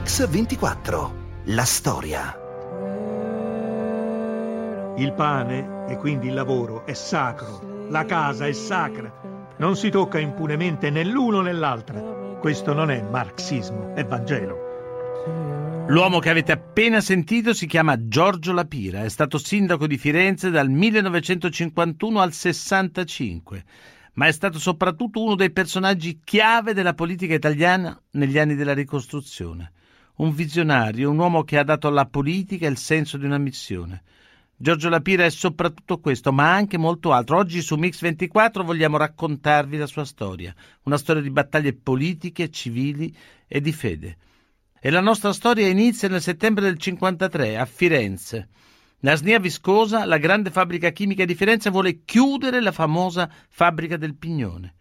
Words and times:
Mix 0.00 0.26
24. 0.26 1.42
La 1.44 1.64
storia. 1.64 2.34
Il 4.96 5.12
pane 5.12 5.84
e 5.88 5.98
quindi 5.98 6.28
il 6.28 6.34
lavoro 6.34 6.86
è 6.86 6.94
sacro, 6.94 7.86
la 7.90 8.06
casa 8.06 8.46
è 8.46 8.52
sacra. 8.52 9.12
Non 9.58 9.76
si 9.76 9.90
tocca 9.90 10.18
impunemente 10.18 10.88
né 10.88 11.04
l'uno 11.04 11.42
né 11.42 11.52
l'altra. 11.52 12.00
Questo 12.40 12.72
non 12.72 12.90
è 12.90 13.02
marxismo, 13.02 13.94
è 13.94 14.02
Vangelo. 14.06 15.84
L'uomo 15.88 16.18
che 16.18 16.30
avete 16.30 16.52
appena 16.52 17.02
sentito 17.02 17.52
si 17.52 17.66
chiama 17.66 18.08
Giorgio 18.08 18.54
Lapira, 18.54 19.04
è 19.04 19.08
stato 19.10 19.36
sindaco 19.36 19.86
di 19.86 19.98
Firenze 19.98 20.48
dal 20.48 20.70
1951 20.70 22.20
al 22.20 22.32
65, 22.32 23.64
ma 24.14 24.28
è 24.28 24.32
stato 24.32 24.58
soprattutto 24.58 25.22
uno 25.22 25.34
dei 25.34 25.50
personaggi 25.50 26.20
chiave 26.24 26.72
della 26.72 26.94
politica 26.94 27.34
italiana 27.34 28.00
negli 28.12 28.38
anni 28.38 28.54
della 28.54 28.72
ricostruzione. 28.72 29.72
Un 30.20 30.34
visionario, 30.34 31.08
un 31.08 31.16
uomo 31.16 31.44
che 31.44 31.56
ha 31.56 31.64
dato 31.64 31.88
alla 31.88 32.04
politica 32.04 32.66
il 32.66 32.76
senso 32.76 33.16
di 33.16 33.24
una 33.24 33.38
missione. 33.38 34.02
Giorgio 34.54 34.90
Lapira 34.90 35.24
è 35.24 35.30
soprattutto 35.30 35.98
questo, 35.98 36.30
ma 36.30 36.52
anche 36.52 36.76
molto 36.76 37.12
altro. 37.12 37.38
Oggi 37.38 37.62
su 37.62 37.76
Mix 37.76 38.02
24 38.02 38.62
vogliamo 38.62 38.98
raccontarvi 38.98 39.78
la 39.78 39.86
sua 39.86 40.04
storia, 40.04 40.54
una 40.82 40.98
storia 40.98 41.22
di 41.22 41.30
battaglie 41.30 41.72
politiche, 41.72 42.50
civili 42.50 43.16
e 43.48 43.62
di 43.62 43.72
fede. 43.72 44.18
E 44.78 44.90
la 44.90 45.00
nostra 45.00 45.32
storia 45.32 45.66
inizia 45.66 46.10
nel 46.10 46.20
settembre 46.20 46.64
del 46.64 46.76
53 46.76 47.56
a 47.56 47.64
Firenze. 47.64 48.48
La 48.98 49.14
SNIA 49.14 49.38
Viscosa, 49.38 50.04
la 50.04 50.18
grande 50.18 50.50
fabbrica 50.50 50.90
chimica 50.90 51.24
di 51.24 51.34
Firenze, 51.34 51.70
vuole 51.70 52.04
chiudere 52.04 52.60
la 52.60 52.72
famosa 52.72 53.26
fabbrica 53.48 53.96
del 53.96 54.16
Pignone. 54.16 54.74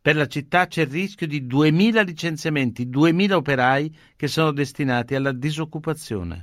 Per 0.00 0.14
la 0.14 0.26
città 0.26 0.66
c'è 0.66 0.82
il 0.82 0.88
rischio 0.88 1.26
di 1.26 1.44
2.000 1.44 2.04
licenziamenti, 2.04 2.86
2.000 2.86 3.32
operai 3.32 3.94
che 4.16 4.28
sono 4.28 4.52
destinati 4.52 5.14
alla 5.14 5.32
disoccupazione. 5.32 6.42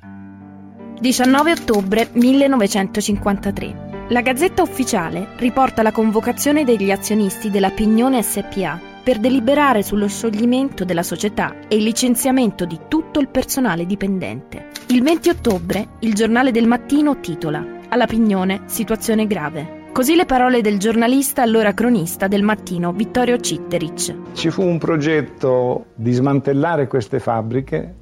19 1.00 1.52
ottobre 1.52 2.10
1953. 2.14 4.08
La 4.10 4.22
Gazzetta 4.22 4.62
Ufficiale 4.62 5.30
riporta 5.38 5.82
la 5.82 5.92
convocazione 5.92 6.64
degli 6.64 6.92
azionisti 6.92 7.50
della 7.50 7.72
Pignone 7.72 8.22
SPA 8.22 8.80
per 9.04 9.20
deliberare 9.20 9.84
sullo 9.84 10.08
scioglimento 10.08 10.84
della 10.84 11.04
società 11.04 11.68
e 11.68 11.76
il 11.76 11.84
licenziamento 11.84 12.66
di 12.66 12.80
tutto 12.88 13.20
il 13.20 13.30
personale 13.30 13.86
dipendente. 13.86 14.70
Il 14.88 15.02
20 15.02 15.30
ottobre 15.30 15.88
il 16.00 16.14
giornale 16.14 16.52
del 16.52 16.68
mattino 16.68 17.20
titola 17.20 17.66
Alla 17.90 18.06
Pignone 18.06 18.64
situazione 18.66 19.28
grave. 19.28 19.75
Così 19.96 20.16
le 20.16 20.26
parole 20.26 20.60
del 20.60 20.78
giornalista 20.78 21.42
allora 21.42 21.74
cronista 21.74 22.28
del 22.28 22.44
mattino 22.44 22.92
Vittorio 22.92 23.40
Citteric. 23.40 24.34
Ci 24.34 24.50
fu 24.50 24.62
un 24.62 24.78
progetto 24.78 25.86
di 25.96 26.12
smantellare 26.12 26.88
queste 26.88 27.22
fabbriche 27.22 27.94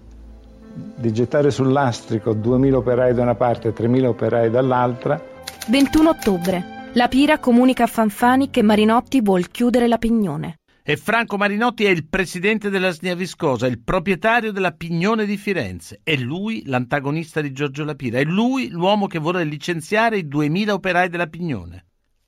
di 0.96 1.14
gettare 1.14 1.52
sul 1.52 1.72
lastrico 1.72 2.34
2.000 2.34 2.74
operai 2.74 3.14
da 3.14 3.22
una 3.22 3.36
parte 3.36 3.68
e 3.68 3.74
3.000 3.74 4.06
operai 4.06 4.50
dall'altra. 4.50 5.22
21 5.68 6.10
ottobre. 6.10 6.64
La 6.94 7.08
Pira 7.08 7.38
comunica 7.38 7.84
a 7.84 7.88
Fanfani 7.88 8.50
che 8.50 8.64
Marinotti 8.64 9.22
vuol 9.22 9.50
chiudere 9.50 9.88
la 9.88 10.00
Pignone. 10.00 10.62
E 10.86 10.98
Franco 10.98 11.38
Marinotti 11.38 11.86
è 11.86 11.90
il 11.90 12.06
presidente 12.10 12.70
della 12.70 12.92
Snia 12.92 13.16
Viscosa, 13.16 13.68
il 13.68 13.82
proprietario 13.82 14.52
della 14.52 14.74
Pignone 14.74 15.26
di 15.26 15.38
Firenze. 15.38 16.02
È 16.04 16.14
lui 16.18 16.64
l'antagonista 16.66 17.40
di 17.40 17.54
Giorgio 17.54 17.86
Lapira, 17.86 18.20
è 18.20 18.26
lui 18.26 18.68
l'uomo 18.68 19.08
che 19.08 19.18
vuole 19.18 19.46
licenziare 19.46 20.18
i 20.18 20.26
2.000 20.26 20.72
operai 20.72 21.08
della 21.08 21.28
Pignone. 21.28 21.86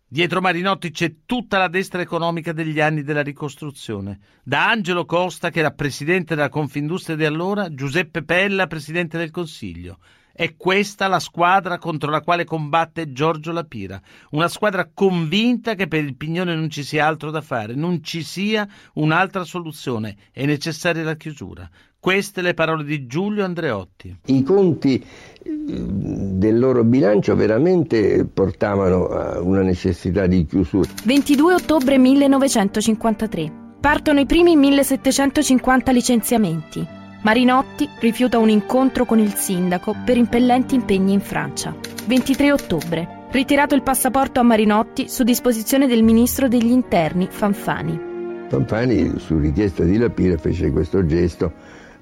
Dietro 0.08 0.40
Marinotti 0.40 0.92
c'è 0.92 1.16
tutta 1.26 1.58
la 1.58 1.68
destra 1.68 2.02
economica 2.02 2.54
degli 2.54 2.80
anni 2.80 3.04
della 3.04 3.24
ricostruzione, 3.24 4.20
da 4.42 4.70
Angelo 4.70 5.04
Costa, 5.04 5.50
che 5.50 5.60
era 5.60 5.72
presidente 5.72 6.34
della 6.34 6.48
Confindustria 6.48 7.18
di 7.18 7.26
allora, 7.26 7.74
Giuseppe 7.74 8.24
Pella, 8.24 8.68
presidente 8.68 9.18
del 9.18 9.32
Consiglio. 9.32 9.98
È 10.38 10.58
questa 10.58 11.08
la 11.08 11.20
squadra 11.20 11.78
contro 11.78 12.12
la 12.12 12.20
quale 12.20 12.44
combatte 12.44 13.14
Giorgio 13.14 13.54
Lapira, 13.54 14.02
una 14.32 14.50
squadra 14.50 14.90
convinta 14.94 15.76
che 15.76 15.88
per 15.88 16.04
il 16.04 16.18
Pignone 16.18 16.54
non 16.54 16.70
ci 16.70 16.84
sia 16.84 17.08
altro 17.08 17.32
da 17.32 17.40
fare, 17.40 17.74
non 17.74 18.04
ci 18.04 18.22
sia 18.22 18.68
un'altra 18.96 19.46
soluzione, 19.46 20.18
è 20.34 20.46
necessaria 20.46 21.06
la 21.06 21.16
chiusura. 21.16 21.70
Queste 21.98 22.42
le 22.42 22.54
parole 22.54 22.84
di 22.84 23.08
Giulio 23.08 23.46
Andreotti. 23.46 24.14
I 24.26 24.44
conti 24.44 25.02
eh, 25.02 25.52
del 25.64 26.60
loro 26.60 26.84
bilancio 26.84 27.34
veramente 27.34 28.26
portavano 28.26 29.08
a 29.08 29.40
una 29.40 29.62
necessità 29.62 30.28
di 30.28 30.46
chiusura. 30.46 30.90
22 31.06 31.54
ottobre 31.54 31.98
1953. 31.98 33.52
Partono 33.80 34.20
i 34.20 34.26
primi 34.26 34.58
1750 34.58 35.92
licenziamenti. 35.94 37.04
Marinotti 37.26 37.90
rifiuta 38.02 38.38
un 38.38 38.50
incontro 38.50 39.04
con 39.04 39.18
il 39.18 39.34
sindaco 39.34 39.96
per 40.06 40.16
impellenti 40.16 40.76
impegni 40.76 41.12
in 41.12 41.22
Francia. 41.22 41.76
23 42.06 42.52
ottobre. 42.52 43.26
Ritirato 43.32 43.74
il 43.74 43.82
passaporto 43.82 44.40
a 44.40 44.44
Marinotti 44.44 45.10
su 45.10 45.24
disposizione 45.24 45.88
del 45.88 46.04
ministro 46.04 46.48
degli 46.48 46.70
interni 46.70 47.28
Fanfani. 47.28 48.46
Fanfani, 48.48 49.18
su 49.18 49.40
richiesta 49.40 49.84
di 49.84 49.98
Lapira, 49.98 50.38
fece 50.38 50.70
questo 50.70 51.04
gesto 51.08 51.52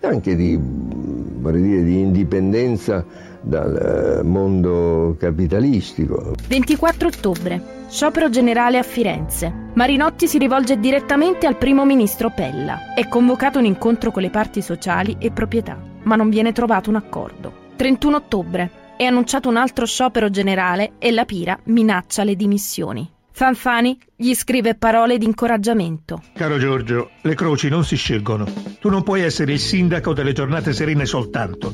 anche 0.01 0.35
di, 0.35 0.59
dire, 0.59 1.83
di 1.83 1.99
indipendenza 2.01 3.05
dal 3.43 3.75
eh, 3.75 4.23
mondo 4.23 5.15
capitalistico. 5.19 6.33
24 6.47 7.07
ottobre. 7.07 7.81
Sciopero 7.89 8.29
generale 8.29 8.79
a 8.79 8.83
Firenze. 8.83 9.53
Marinotti 9.73 10.27
si 10.27 10.37
rivolge 10.37 10.79
direttamente 10.79 11.45
al 11.45 11.57
primo 11.57 11.85
ministro 11.85 12.31
Pella. 12.31 12.93
È 12.95 13.07
convocato 13.07 13.59
un 13.59 13.65
incontro 13.65 14.11
con 14.11 14.21
le 14.21 14.29
parti 14.29 14.61
sociali 14.61 15.17
e 15.19 15.31
proprietà, 15.31 15.77
ma 16.03 16.15
non 16.15 16.29
viene 16.29 16.53
trovato 16.53 16.89
un 16.89 16.95
accordo. 16.95 17.71
31 17.75 18.15
ottobre. 18.15 18.71
È 18.97 19.03
annunciato 19.03 19.49
un 19.49 19.57
altro 19.57 19.85
sciopero 19.85 20.29
generale 20.29 20.93
e 20.97 21.11
la 21.11 21.25
Pira 21.25 21.59
minaccia 21.65 22.23
le 22.23 22.35
dimissioni. 22.35 23.11
Fanfani 23.35 23.97
gli 24.15 24.33
scrive 24.35 24.75
parole 24.75 25.17
di 25.17 25.25
incoraggiamento. 25.25 26.21
Caro 26.33 26.59
Giorgio, 26.59 27.09
le 27.21 27.33
croci 27.33 27.67
non 27.67 27.83
si 27.83 27.95
scelgono. 27.95 28.45
Tu 28.79 28.89
non 28.89 29.01
puoi 29.01 29.21
essere 29.21 29.53
il 29.53 29.59
sindaco 29.59 30.13
delle 30.13 30.33
giornate 30.33 30.71
serene 30.71 31.05
soltanto. 31.05 31.73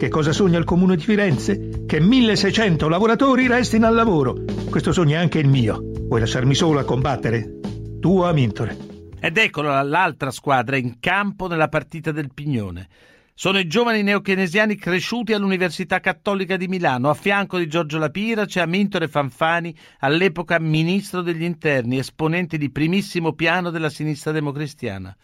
Che 0.00 0.08
cosa 0.08 0.32
sogna 0.32 0.56
il 0.56 0.64
comune 0.64 0.96
di 0.96 1.02
Firenze? 1.02 1.84
Che 1.84 2.00
1600 2.00 2.88
lavoratori 2.88 3.46
restino 3.46 3.86
al 3.86 3.94
lavoro. 3.94 4.44
Questo 4.70 4.92
sogna 4.92 5.20
anche 5.20 5.38
il 5.40 5.46
mio. 5.46 5.78
Vuoi 6.08 6.20
lasciarmi 6.20 6.54
solo 6.54 6.78
a 6.78 6.84
combattere? 6.84 7.58
Tu 8.00 8.22
Amintore. 8.22 8.78
Ed 9.20 9.36
eccolo 9.36 9.68
l'altra 9.82 10.30
squadra 10.30 10.78
in 10.78 11.00
campo 11.00 11.48
nella 11.48 11.68
partita 11.68 12.12
del 12.12 12.32
Pignone. 12.32 12.88
Sono 13.34 13.58
i 13.58 13.66
giovani 13.66 14.02
neokenesiani 14.02 14.74
cresciuti 14.76 15.34
all'Università 15.34 16.00
Cattolica 16.00 16.56
di 16.56 16.66
Milano. 16.66 17.10
A 17.10 17.14
fianco 17.14 17.58
di 17.58 17.68
Giorgio 17.68 17.98
Lapira 17.98 18.46
c'è 18.46 18.62
Amintore 18.62 19.06
Fanfani, 19.06 19.76
all'epoca 19.98 20.58
ministro 20.58 21.20
degli 21.20 21.42
interni, 21.42 21.98
esponente 21.98 22.56
di 22.56 22.70
primissimo 22.70 23.34
piano 23.34 23.68
della 23.68 23.90
sinistra 23.90 24.32
democristiana. 24.32 25.14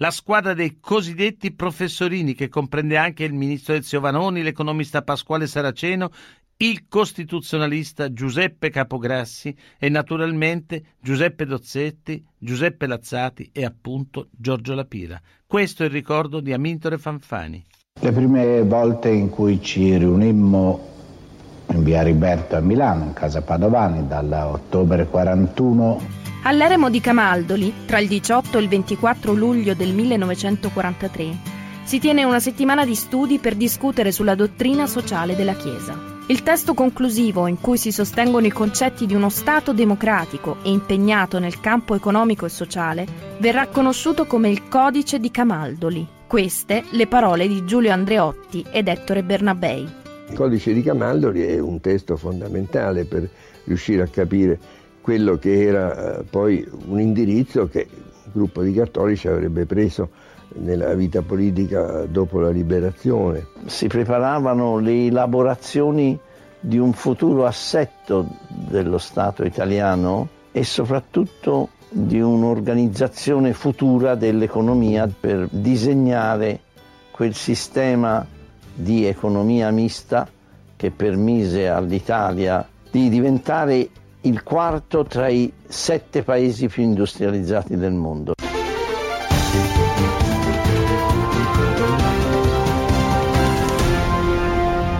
La 0.00 0.12
squadra 0.12 0.54
dei 0.54 0.78
cosiddetti 0.78 1.52
professorini, 1.52 2.34
che 2.34 2.48
comprende 2.48 2.96
anche 2.96 3.24
il 3.24 3.32
ministro 3.32 3.74
Ezio 3.74 3.98
Vanoni, 3.98 4.44
l'economista 4.44 5.02
Pasquale 5.02 5.48
Saraceno, 5.48 6.10
il 6.58 6.86
costituzionalista 6.88 8.12
Giuseppe 8.12 8.70
Capograssi 8.70 9.52
e 9.76 9.88
naturalmente 9.88 10.94
Giuseppe 11.00 11.46
Dozzetti, 11.46 12.24
Giuseppe 12.38 12.86
Lazzati 12.86 13.50
e 13.52 13.64
appunto 13.64 14.28
Giorgio 14.30 14.74
Lapira. 14.74 15.20
Questo 15.44 15.82
è 15.82 15.86
il 15.86 15.92
ricordo 15.92 16.38
di 16.38 16.52
Amintore 16.52 16.96
Fanfani. 16.96 17.64
Le 18.00 18.12
prime 18.12 18.62
volte 18.62 19.08
in 19.08 19.28
cui 19.30 19.60
ci 19.60 19.96
riunimmo 19.96 20.80
in 21.72 21.82
via 21.82 22.02
Riberto 22.02 22.54
a 22.54 22.60
Milano, 22.60 23.02
in 23.02 23.14
casa 23.14 23.42
Padovani, 23.42 24.06
dall'ottobre 24.06 25.06
41. 25.06 26.27
All'eremo 26.48 26.88
di 26.88 27.02
Camaldoli, 27.02 27.74
tra 27.84 27.98
il 27.98 28.08
18 28.08 28.56
e 28.56 28.62
il 28.62 28.68
24 28.68 29.34
luglio 29.34 29.74
del 29.74 29.92
1943, 29.92 31.36
si 31.84 31.98
tiene 31.98 32.24
una 32.24 32.40
settimana 32.40 32.86
di 32.86 32.94
studi 32.94 33.38
per 33.38 33.54
discutere 33.54 34.12
sulla 34.12 34.34
dottrina 34.34 34.86
sociale 34.86 35.36
della 35.36 35.52
Chiesa. 35.52 36.22
Il 36.28 36.42
testo 36.42 36.72
conclusivo, 36.72 37.48
in 37.48 37.60
cui 37.60 37.76
si 37.76 37.92
sostengono 37.92 38.46
i 38.46 38.50
concetti 38.50 39.04
di 39.04 39.14
uno 39.14 39.28
Stato 39.28 39.74
democratico 39.74 40.56
e 40.62 40.70
impegnato 40.70 41.38
nel 41.38 41.60
campo 41.60 41.94
economico 41.94 42.46
e 42.46 42.48
sociale, 42.48 43.06
verrà 43.40 43.66
conosciuto 43.66 44.24
come 44.24 44.48
il 44.48 44.68
Codice 44.68 45.18
di 45.18 45.30
Camaldoli. 45.30 46.08
Queste 46.26 46.84
le 46.92 47.06
parole 47.08 47.46
di 47.46 47.66
Giulio 47.66 47.92
Andreotti 47.92 48.64
ed 48.70 48.88
Ettore 48.88 49.22
Bernabei. 49.22 49.86
Il 50.30 50.34
Codice 50.34 50.72
di 50.72 50.82
Camaldoli 50.82 51.42
è 51.42 51.58
un 51.58 51.78
testo 51.80 52.16
fondamentale 52.16 53.04
per 53.04 53.28
riuscire 53.64 54.02
a 54.02 54.08
capire 54.08 54.58
quello 55.08 55.38
che 55.38 55.62
era 55.62 56.18
eh, 56.18 56.24
poi 56.24 56.68
un 56.88 57.00
indirizzo 57.00 57.66
che 57.66 57.88
il 57.88 58.30
gruppo 58.30 58.60
di 58.60 58.74
cattolici 58.74 59.26
avrebbe 59.26 59.64
preso 59.64 60.10
nella 60.56 60.92
vita 60.92 61.22
politica 61.22 62.04
dopo 62.04 62.40
la 62.40 62.50
liberazione. 62.50 63.46
Si 63.64 63.86
preparavano 63.86 64.76
le 64.76 65.06
elaborazioni 65.06 66.18
di 66.60 66.76
un 66.76 66.92
futuro 66.92 67.46
assetto 67.46 68.26
dello 68.48 68.98
Stato 68.98 69.46
italiano 69.46 70.28
e 70.52 70.62
soprattutto 70.62 71.70
di 71.88 72.20
un'organizzazione 72.20 73.54
futura 73.54 74.14
dell'economia 74.14 75.08
per 75.08 75.48
disegnare 75.50 76.60
quel 77.12 77.32
sistema 77.32 78.26
di 78.74 79.06
economia 79.06 79.70
mista 79.70 80.28
che 80.76 80.90
permise 80.90 81.66
all'Italia 81.66 82.68
di 82.90 83.08
diventare 83.08 83.88
il 84.22 84.42
quarto 84.42 85.04
tra 85.04 85.28
i 85.28 85.52
sette 85.66 86.22
paesi 86.22 86.68
più 86.68 86.82
industrializzati 86.82 87.76
del 87.76 87.92
mondo. 87.92 88.34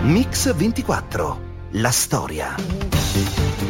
Mix 0.03 0.53
24. 0.55 1.47
La 1.73 1.91
storia. 1.91 2.55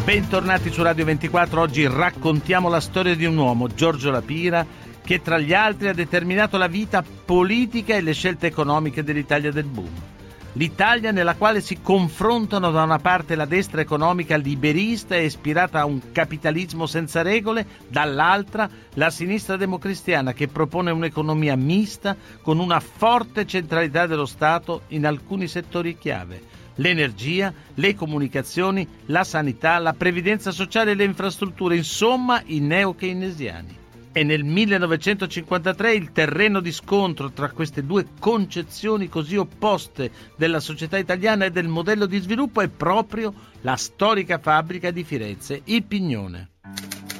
Bentornati 0.06 0.72
su 0.72 0.82
Radio 0.84 1.04
24. 1.04 1.60
Oggi 1.60 1.86
raccontiamo 1.88 2.70
la 2.70 2.80
storia 2.80 3.16
di 3.16 3.26
un 3.26 3.36
uomo, 3.36 3.68
Giorgio 3.68 4.12
Lapira, 4.12 4.66
che 5.04 5.22
tra 5.22 5.40
gli 5.40 5.54
altri 5.54 5.90
ha 5.90 5.94
determinato 5.94 6.58
la 6.58 6.68
vita 6.68 7.04
politica 7.04 7.96
e 7.96 8.02
le 8.02 8.14
scelte 8.14 8.48
economiche 8.48 9.04
dell'Italia 9.04 9.52
del 9.52 9.66
boom. 9.66 10.19
L'Italia 10.54 11.12
nella 11.12 11.36
quale 11.36 11.62
si 11.62 11.80
confrontano 11.80 12.72
da 12.72 12.82
una 12.82 12.98
parte 12.98 13.36
la 13.36 13.46
destra 13.46 13.82
economica 13.82 14.36
liberista 14.36 15.16
e 15.16 15.26
ispirata 15.26 15.80
a 15.80 15.86
un 15.86 16.12
capitalismo 16.12 16.88
senza 16.88 17.22
regole, 17.22 17.66
dall'altra 17.88 18.68
la 18.96 19.12
sinistra 19.12 19.58
democristiana 19.58 20.34
che 20.34 20.48
propone 20.48 20.90
un'economia 20.90 21.56
mista 21.56 22.16
con 22.42 22.58
una 22.58 22.80
forte 22.80 23.46
centralità 23.46 24.08
dello 24.08 24.26
Stato 24.26 24.82
in 24.88 25.06
alcuni 25.06 25.48
settori 25.48 25.96
chiave. 25.98 26.42
L'energia, 26.76 27.54
le 27.76 27.94
comunicazioni, 27.94 28.88
la 29.06 29.24
sanità, 29.24 29.78
la 29.78 29.94
previdenza 29.94 30.50
sociale 30.50 30.92
e 30.92 30.96
le 30.96 31.04
infrastrutture, 31.04 31.76
insomma 31.76 32.42
i 32.46 32.60
neo-keynesiani. 32.60 33.78
E 34.20 34.24
nel 34.26 34.44
1953 34.44 35.94
il 35.94 36.12
terreno 36.12 36.60
di 36.60 36.74
scontro 36.74 37.32
tra 37.32 37.52
queste 37.52 37.86
due 37.86 38.06
concezioni 38.20 39.08
così 39.08 39.38
opposte 39.38 40.12
della 40.36 40.60
società 40.60 40.98
italiana 40.98 41.46
e 41.46 41.52
del 41.52 41.70
modello 41.70 42.06
di 42.06 42.20
sviluppo 42.20 42.60
è 42.60 42.68
proprio 42.68 43.34
la 43.62 43.78
storica 43.78 44.38
fabbrica 44.38 44.92
di 44.92 45.06
Firenze, 45.06 45.62
il 45.64 45.86
Pignone. 45.86 46.50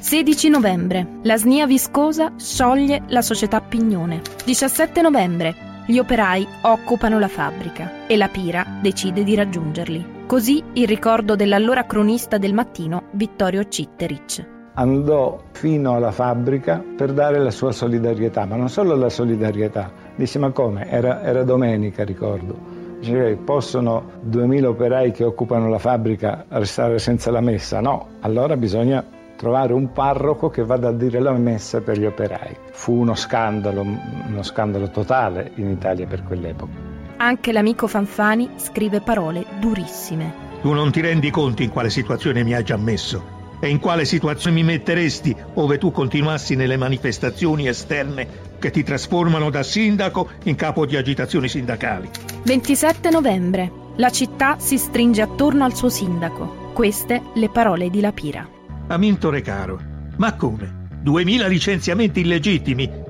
16 0.02 0.50
novembre. 0.50 1.20
La 1.24 1.38
SNIA 1.38 1.68
Viscosa 1.68 2.34
scioglie 2.38 3.04
la 3.08 3.22
società 3.22 3.62
Pignone. 3.62 4.22
17 4.44 5.02
novembre. 5.02 5.84
Gli 5.88 6.00
operai 6.00 6.46
occupano 6.64 7.18
la 7.18 7.30
fabbrica 7.30 8.08
e 8.08 8.18
la 8.18 8.28
Pira 8.28 8.78
decide 8.82 9.24
di 9.24 9.36
raggiungerli. 9.36 10.26
Così 10.28 10.62
il 10.74 10.86
ricordo 10.86 11.38
dell'allora 11.38 11.86
cronista 11.86 12.38
del 12.38 12.54
mattino 12.54 13.08
Vittorio 13.14 13.66
Citteric 13.70 14.58
andò 14.80 15.42
fino 15.52 15.96
alla 15.96 16.12
fabbrica 16.12 16.82
per 16.96 17.12
dare 17.12 17.38
la 17.38 17.52
sua 17.52 17.74
solidarietà, 17.74 18.46
ma 18.46 18.56
non 18.56 18.70
solo 18.70 18.96
la 18.96 19.10
solidarietà, 19.10 19.92
disse 20.16 20.40
ma 20.40 20.52
come? 20.52 20.90
Era, 20.90 21.22
era 21.22 21.44
domenica, 21.44 22.06
ricordo. 22.06 22.78
Dice, 23.00 23.38
possono 23.44 24.04
2000 24.22 24.70
operai 24.70 25.12
che 25.12 25.24
occupano 25.26 25.70
la 25.70 25.80
fabbrica 25.80 26.46
restare 26.50 26.98
senza 27.00 27.30
la 27.30 27.42
messa? 27.42 27.82
No, 27.82 28.08
allora 28.22 28.56
bisogna 28.56 29.04
trovare 29.36 29.74
un 29.74 29.92
parroco 29.92 30.50
che 30.50 30.64
vada 30.64 30.90
a 30.90 30.94
dire 30.94 31.20
la 31.20 31.32
messa 31.34 31.82
per 31.82 31.98
gli 31.98 32.06
operai. 32.06 32.56
Fu 32.72 32.94
uno 32.94 33.16
scandalo, 33.16 33.82
uno 33.82 34.44
scandalo 34.44 34.90
totale 34.90 35.52
in 35.56 35.70
Italia 35.70 36.08
per 36.08 36.24
quell'epoca. 36.24 36.88
Anche 37.18 37.52
l'amico 37.52 37.88
Fanfani 37.88 38.52
scrive 38.56 39.02
parole 39.02 39.46
durissime. 39.60 40.48
Tu 40.62 40.72
non 40.72 40.92
ti 40.92 41.02
rendi 41.02 41.30
conto 41.32 41.64
in 41.64 41.70
quale 41.70 41.90
situazione 41.90 42.44
mi 42.44 42.54
hai 42.54 42.64
già 42.64 42.78
messo 42.78 43.38
e 43.60 43.70
in 43.70 43.80
quale 43.80 44.06
situazione 44.06 44.56
mi 44.56 44.64
metteresti 44.64 45.36
ove 45.56 45.78
tu 45.78 45.92
continuassi 45.92 46.56
nelle 46.56 46.78
manifestazioni 46.78 47.68
esterne 47.68 48.28
che 48.60 48.72
ti 48.72 48.84
trasformano 48.84 49.50
da 49.50 49.64
sindaco 49.64 50.30
in 50.44 50.56
capo 50.56 50.86
di 50.86 50.96
agitazioni 50.96 51.48
sindacali. 51.48 52.10
27 52.44 53.10
novembre. 53.10 53.72
La 53.98 54.10
città 54.12 54.58
si 54.60 54.78
stringe 54.78 55.22
attorno 55.22 55.66
al 55.66 55.76
suo 55.76 55.90
sindaco. 55.90 56.72
Queste 56.74 57.22
le 57.34 57.50
parole 57.50 57.90
di 57.90 58.00
Lapira. 58.00 58.48
Amintore 58.88 59.42
caro, 59.42 59.80
ma 60.18 60.34
come? 60.36 60.88
2000 61.02 61.48
licenziamenti 61.48 62.22
illegittimi? 62.22 63.08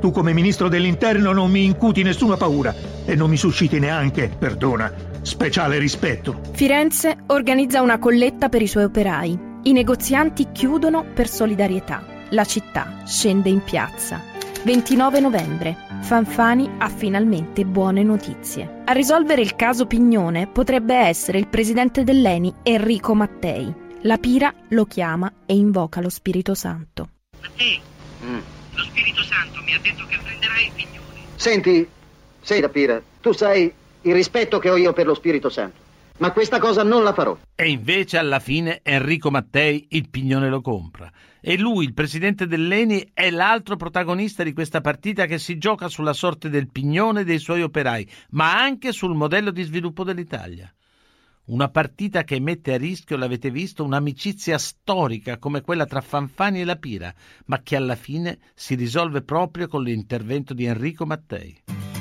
Tu 0.00 0.10
come 0.10 0.32
ministro 0.34 0.68
dell'interno 0.68 1.32
non 1.32 1.50
mi 1.50 1.64
incuti 1.64 2.02
nessuna 2.02 2.36
paura 2.36 2.74
e 3.06 3.14
non 3.14 3.30
mi 3.30 3.36
susciti 3.36 3.78
neanche, 3.78 4.30
perdona, 4.36 4.92
speciale 5.22 5.78
rispetto. 5.78 6.40
Firenze 6.52 7.16
organizza 7.28 7.80
una 7.80 7.98
colletta 7.98 8.48
per 8.48 8.60
i 8.60 8.66
suoi 8.66 8.84
operai. 8.84 9.52
I 9.66 9.72
negozianti 9.72 10.52
chiudono 10.52 11.06
per 11.14 11.26
solidarietà. 11.26 12.04
La 12.30 12.44
città 12.44 13.02
scende 13.06 13.48
in 13.48 13.64
piazza. 13.64 14.20
29 14.62 15.20
novembre. 15.20 15.74
Fanfani 16.02 16.72
ha 16.76 16.90
finalmente 16.90 17.64
buone 17.64 18.02
notizie. 18.02 18.82
A 18.84 18.92
risolvere 18.92 19.40
il 19.40 19.56
caso 19.56 19.86
Pignone 19.86 20.48
potrebbe 20.48 20.94
essere 20.94 21.38
il 21.38 21.48
presidente 21.48 22.04
dell'ENI 22.04 22.56
Enrico 22.62 23.14
Mattei. 23.14 23.72
La 24.02 24.18
Pira 24.18 24.52
lo 24.68 24.84
chiama 24.84 25.32
e 25.46 25.54
invoca 25.54 26.02
lo 26.02 26.10
Spirito 26.10 26.54
Santo. 26.54 27.08
Mattei, 27.40 27.80
mm. 28.22 28.38
lo 28.74 28.82
Spirito 28.82 29.22
Santo 29.22 29.62
mi 29.62 29.72
ha 29.72 29.80
detto 29.80 30.04
che 30.04 30.18
prenderai 30.22 30.66
il 30.66 30.72
Pignone. 30.74 31.20
Senti, 31.36 31.88
sei 32.42 32.60
la 32.60 32.68
Pira, 32.68 33.02
tu 33.22 33.32
sai 33.32 33.72
il 34.02 34.12
rispetto 34.12 34.58
che 34.58 34.68
ho 34.68 34.76
io 34.76 34.92
per 34.92 35.06
lo 35.06 35.14
Spirito 35.14 35.48
Santo. 35.48 35.80
Ma 36.18 36.32
questa 36.32 36.60
cosa 36.60 36.84
non 36.84 37.02
la 37.02 37.12
farò. 37.12 37.36
E 37.56 37.68
invece 37.68 38.18
alla 38.18 38.38
fine 38.38 38.80
Enrico 38.84 39.30
Mattei 39.30 39.86
il 39.90 40.08
pignone 40.08 40.48
lo 40.48 40.60
compra. 40.60 41.10
E 41.40 41.58
lui, 41.58 41.84
il 41.84 41.92
presidente 41.92 42.46
dell'Eni, 42.46 43.10
è 43.12 43.30
l'altro 43.30 43.76
protagonista 43.76 44.44
di 44.44 44.52
questa 44.52 44.80
partita 44.80 45.26
che 45.26 45.38
si 45.38 45.58
gioca 45.58 45.88
sulla 45.88 46.12
sorte 46.12 46.48
del 46.48 46.70
pignone 46.70 47.22
e 47.22 47.24
dei 47.24 47.38
suoi 47.38 47.62
operai, 47.62 48.08
ma 48.30 48.58
anche 48.58 48.92
sul 48.92 49.16
modello 49.16 49.50
di 49.50 49.62
sviluppo 49.62 50.04
dell'Italia. 50.04 50.72
Una 51.46 51.68
partita 51.68 52.24
che 52.24 52.40
mette 52.40 52.72
a 52.72 52.78
rischio, 52.78 53.18
l'avete 53.18 53.50
visto, 53.50 53.84
un'amicizia 53.84 54.56
storica 54.56 55.36
come 55.36 55.60
quella 55.60 55.84
tra 55.84 56.00
Fanfani 56.00 56.62
e 56.62 56.64
la 56.64 56.76
Pira, 56.76 57.12
ma 57.46 57.60
che 57.62 57.76
alla 57.76 57.96
fine 57.96 58.38
si 58.54 58.74
risolve 58.74 59.20
proprio 59.20 59.68
con 59.68 59.82
l'intervento 59.82 60.54
di 60.54 60.64
Enrico 60.64 61.04
Mattei. 61.04 61.54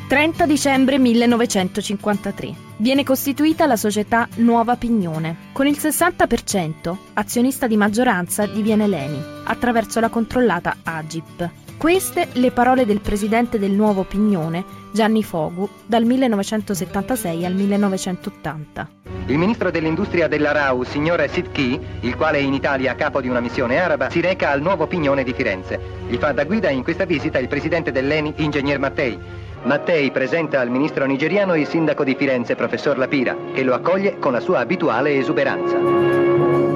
30 0.07 0.45
dicembre 0.45 0.97
1953. 0.97 2.55
Viene 2.77 3.03
costituita 3.03 3.65
la 3.65 3.75
società 3.75 4.29
Nuova 4.35 4.77
Pignone. 4.77 5.35
Con 5.51 5.67
il 5.67 5.75
60%, 5.77 6.95
azionista 7.13 7.67
di 7.67 7.75
maggioranza 7.75 8.45
diviene 8.45 8.87
Leni, 8.87 9.19
attraverso 9.43 9.99
la 9.99 10.09
controllata 10.09 10.77
Agip. 10.83 11.62
Queste 11.77 12.29
le 12.33 12.51
parole 12.51 12.85
del 12.85 13.01
presidente 13.01 13.59
del 13.59 13.71
Nuovo 13.71 14.03
Pignone, 14.03 14.63
Gianni 14.93 15.23
Fogu, 15.23 15.67
dal 15.85 16.05
1976 16.05 17.45
al 17.45 17.53
1980. 17.53 18.89
Il 19.27 19.37
ministro 19.37 19.71
dell'industria 19.71 20.27
della 20.27 20.51
RAU, 20.51 20.83
signor 20.83 21.25
Sidki, 21.29 21.79
il 22.01 22.15
quale 22.15 22.37
è 22.37 22.41
in 22.41 22.53
Italia 22.53 22.95
capo 22.95 23.21
di 23.21 23.27
una 23.27 23.39
missione 23.39 23.79
araba, 23.79 24.09
si 24.09 24.21
reca 24.21 24.49
al 24.49 24.61
Nuovo 24.61 24.87
Pignone 24.87 25.23
di 25.23 25.33
Firenze. 25.33 25.79
Gli 26.07 26.17
fa 26.17 26.31
da 26.31 26.45
guida 26.45 26.69
in 26.69 26.83
questa 26.83 27.05
visita 27.05 27.39
il 27.39 27.47
presidente 27.47 27.91
dell'ENI, 27.91 28.33
ingegner 28.37 28.79
Mattei. 28.79 29.19
Mattei 29.63 30.11
presenta 30.11 30.59
al 30.59 30.69
ministro 30.69 31.05
nigeriano 31.05 31.55
il 31.55 31.67
sindaco 31.67 32.03
di 32.03 32.15
Firenze, 32.15 32.55
professor 32.55 32.97
Lapira, 32.97 33.35
che 33.53 33.63
lo 33.63 33.73
accoglie 33.73 34.19
con 34.19 34.33
la 34.33 34.41
sua 34.41 34.59
abituale 34.59 35.17
esuberanza. 35.17 35.77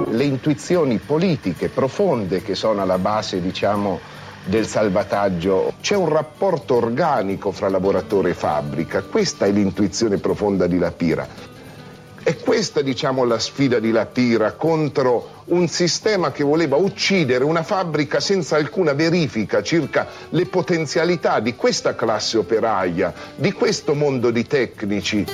Le 0.09 0.23
intuizioni 0.23 0.97
politiche 0.97 1.67
profonde 1.69 2.41
che 2.41 2.55
sono 2.55 2.81
alla 2.81 2.97
base, 2.97 3.41
diciamo, 3.41 3.99
del 4.47 4.67
salvataggio. 4.67 5.73
C'è 5.81 5.95
un 5.95 6.09
rapporto 6.09 6.75
organico 6.75 7.51
fra 7.51 7.69
lavoratore 7.69 8.31
e 8.31 8.33
fabbrica, 8.33 9.03
questa 9.03 9.45
è 9.45 9.51
l'intuizione 9.51 10.17
profonda 10.17 10.67
di 10.67 10.77
Lapira. 10.77 11.55
E 12.23 12.35
questa, 12.39 12.81
diciamo, 12.81 13.23
la 13.23 13.39
sfida 13.39 13.79
di 13.79 13.89
Lapira 13.89 14.51
contro 14.51 15.43
un 15.45 15.67
sistema 15.69 16.31
che 16.31 16.43
voleva 16.43 16.75
uccidere 16.75 17.45
una 17.45 17.63
fabbrica 17.63 18.19
senza 18.19 18.57
alcuna 18.57 18.91
verifica 18.91 19.63
circa 19.63 20.07
le 20.31 20.45
potenzialità 20.45 21.39
di 21.39 21.55
questa 21.55 21.95
classe 21.95 22.37
operaia, 22.37 23.13
di 23.33 23.53
questo 23.53 23.93
mondo 23.93 24.29
di 24.29 24.45
tecnici. 24.45 25.25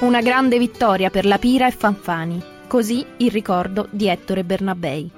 Una 0.00 0.20
grande 0.20 0.58
vittoria 0.58 1.08
per 1.08 1.24
Lapira 1.24 1.68
e 1.68 1.70
Fanfani. 1.70 2.42
Così 2.66 3.02
il 3.16 3.30
ricordo 3.30 3.86
di 3.90 4.08
Ettore 4.08 4.44
Bernabei. 4.44 5.10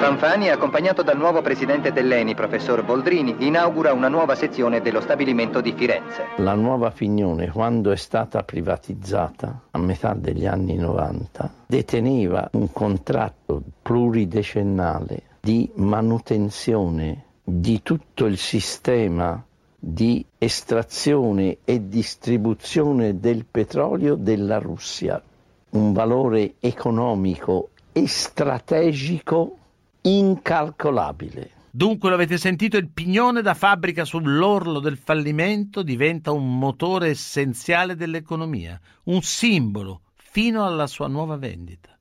Fanfani, 0.00 0.48
accompagnato 0.48 1.02
dal 1.02 1.18
nuovo 1.18 1.42
presidente 1.42 1.92
dell'ENI, 1.92 2.34
professor 2.34 2.82
Boldrini, 2.82 3.36
inaugura 3.40 3.92
una 3.92 4.08
nuova 4.08 4.34
sezione 4.34 4.80
dello 4.80 5.02
stabilimento 5.02 5.60
di 5.60 5.74
Firenze. 5.76 6.28
La 6.38 6.54
nuova 6.54 6.90
Pignone, 6.90 7.50
quando 7.50 7.90
è 7.90 7.96
stata 7.96 8.42
privatizzata 8.42 9.64
a 9.70 9.78
metà 9.78 10.14
degli 10.14 10.46
anni 10.46 10.76
90, 10.76 11.52
deteneva 11.66 12.48
un 12.52 12.72
contratto 12.72 13.62
pluridecennale 13.82 15.22
di 15.38 15.70
manutenzione 15.74 17.24
di 17.44 17.82
tutto 17.82 18.24
il 18.24 18.38
sistema 18.38 19.44
di 19.78 20.24
estrazione 20.38 21.58
e 21.62 21.88
distribuzione 21.88 23.20
del 23.20 23.44
petrolio 23.44 24.14
della 24.14 24.56
Russia, 24.56 25.22
un 25.72 25.92
valore 25.92 26.54
economico 26.58 27.68
e 27.92 28.08
strategico 28.08 29.56
incalcolabile. 30.02 31.50
Dunque 31.72 32.08
lo 32.08 32.16
avete 32.16 32.36
sentito, 32.36 32.76
il 32.76 32.90
pignone 32.90 33.42
da 33.42 33.54
fabbrica 33.54 34.04
sull'orlo 34.04 34.80
del 34.80 34.96
fallimento 34.96 35.82
diventa 35.82 36.32
un 36.32 36.58
motore 36.58 37.10
essenziale 37.10 37.94
dell'economia, 37.94 38.80
un 39.04 39.22
simbolo 39.22 40.00
fino 40.16 40.64
alla 40.64 40.88
sua 40.88 41.06
nuova 41.06 41.36
vendita. 41.36 41.96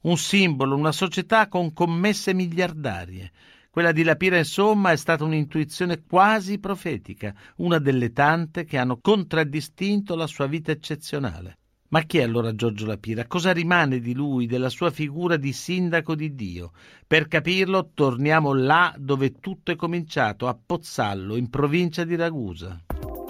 Un 0.00 0.16
simbolo, 0.16 0.74
una 0.74 0.92
società 0.92 1.48
con 1.48 1.74
commesse 1.74 2.32
miliardarie. 2.32 3.30
Quella 3.68 3.92
di 3.92 4.04
Lapira, 4.04 4.38
insomma, 4.38 4.92
è 4.92 4.96
stata 4.96 5.22
un'intuizione 5.22 6.04
quasi 6.04 6.58
profetica, 6.58 7.34
una 7.56 7.78
delle 7.78 8.12
tante 8.12 8.64
che 8.64 8.78
hanno 8.78 9.00
contraddistinto 9.00 10.14
la 10.14 10.26
sua 10.26 10.46
vita 10.46 10.72
eccezionale. 10.72 11.57
Ma 11.90 12.02
chi 12.02 12.18
è 12.18 12.22
allora 12.22 12.54
Giorgio 12.54 12.84
Lapira? 12.84 13.26
Cosa 13.26 13.50
rimane 13.50 13.98
di 13.98 14.12
lui, 14.12 14.46
della 14.46 14.68
sua 14.68 14.90
figura 14.90 15.38
di 15.38 15.54
sindaco 15.54 16.14
di 16.14 16.34
Dio? 16.34 16.72
Per 17.06 17.28
capirlo 17.28 17.92
torniamo 17.94 18.52
là 18.52 18.94
dove 18.98 19.36
tutto 19.40 19.72
è 19.72 19.76
cominciato, 19.76 20.48
a 20.48 20.58
Pozzallo, 20.66 21.34
in 21.36 21.48
provincia 21.48 22.04
di 22.04 22.14
Ragusa. 22.14 22.78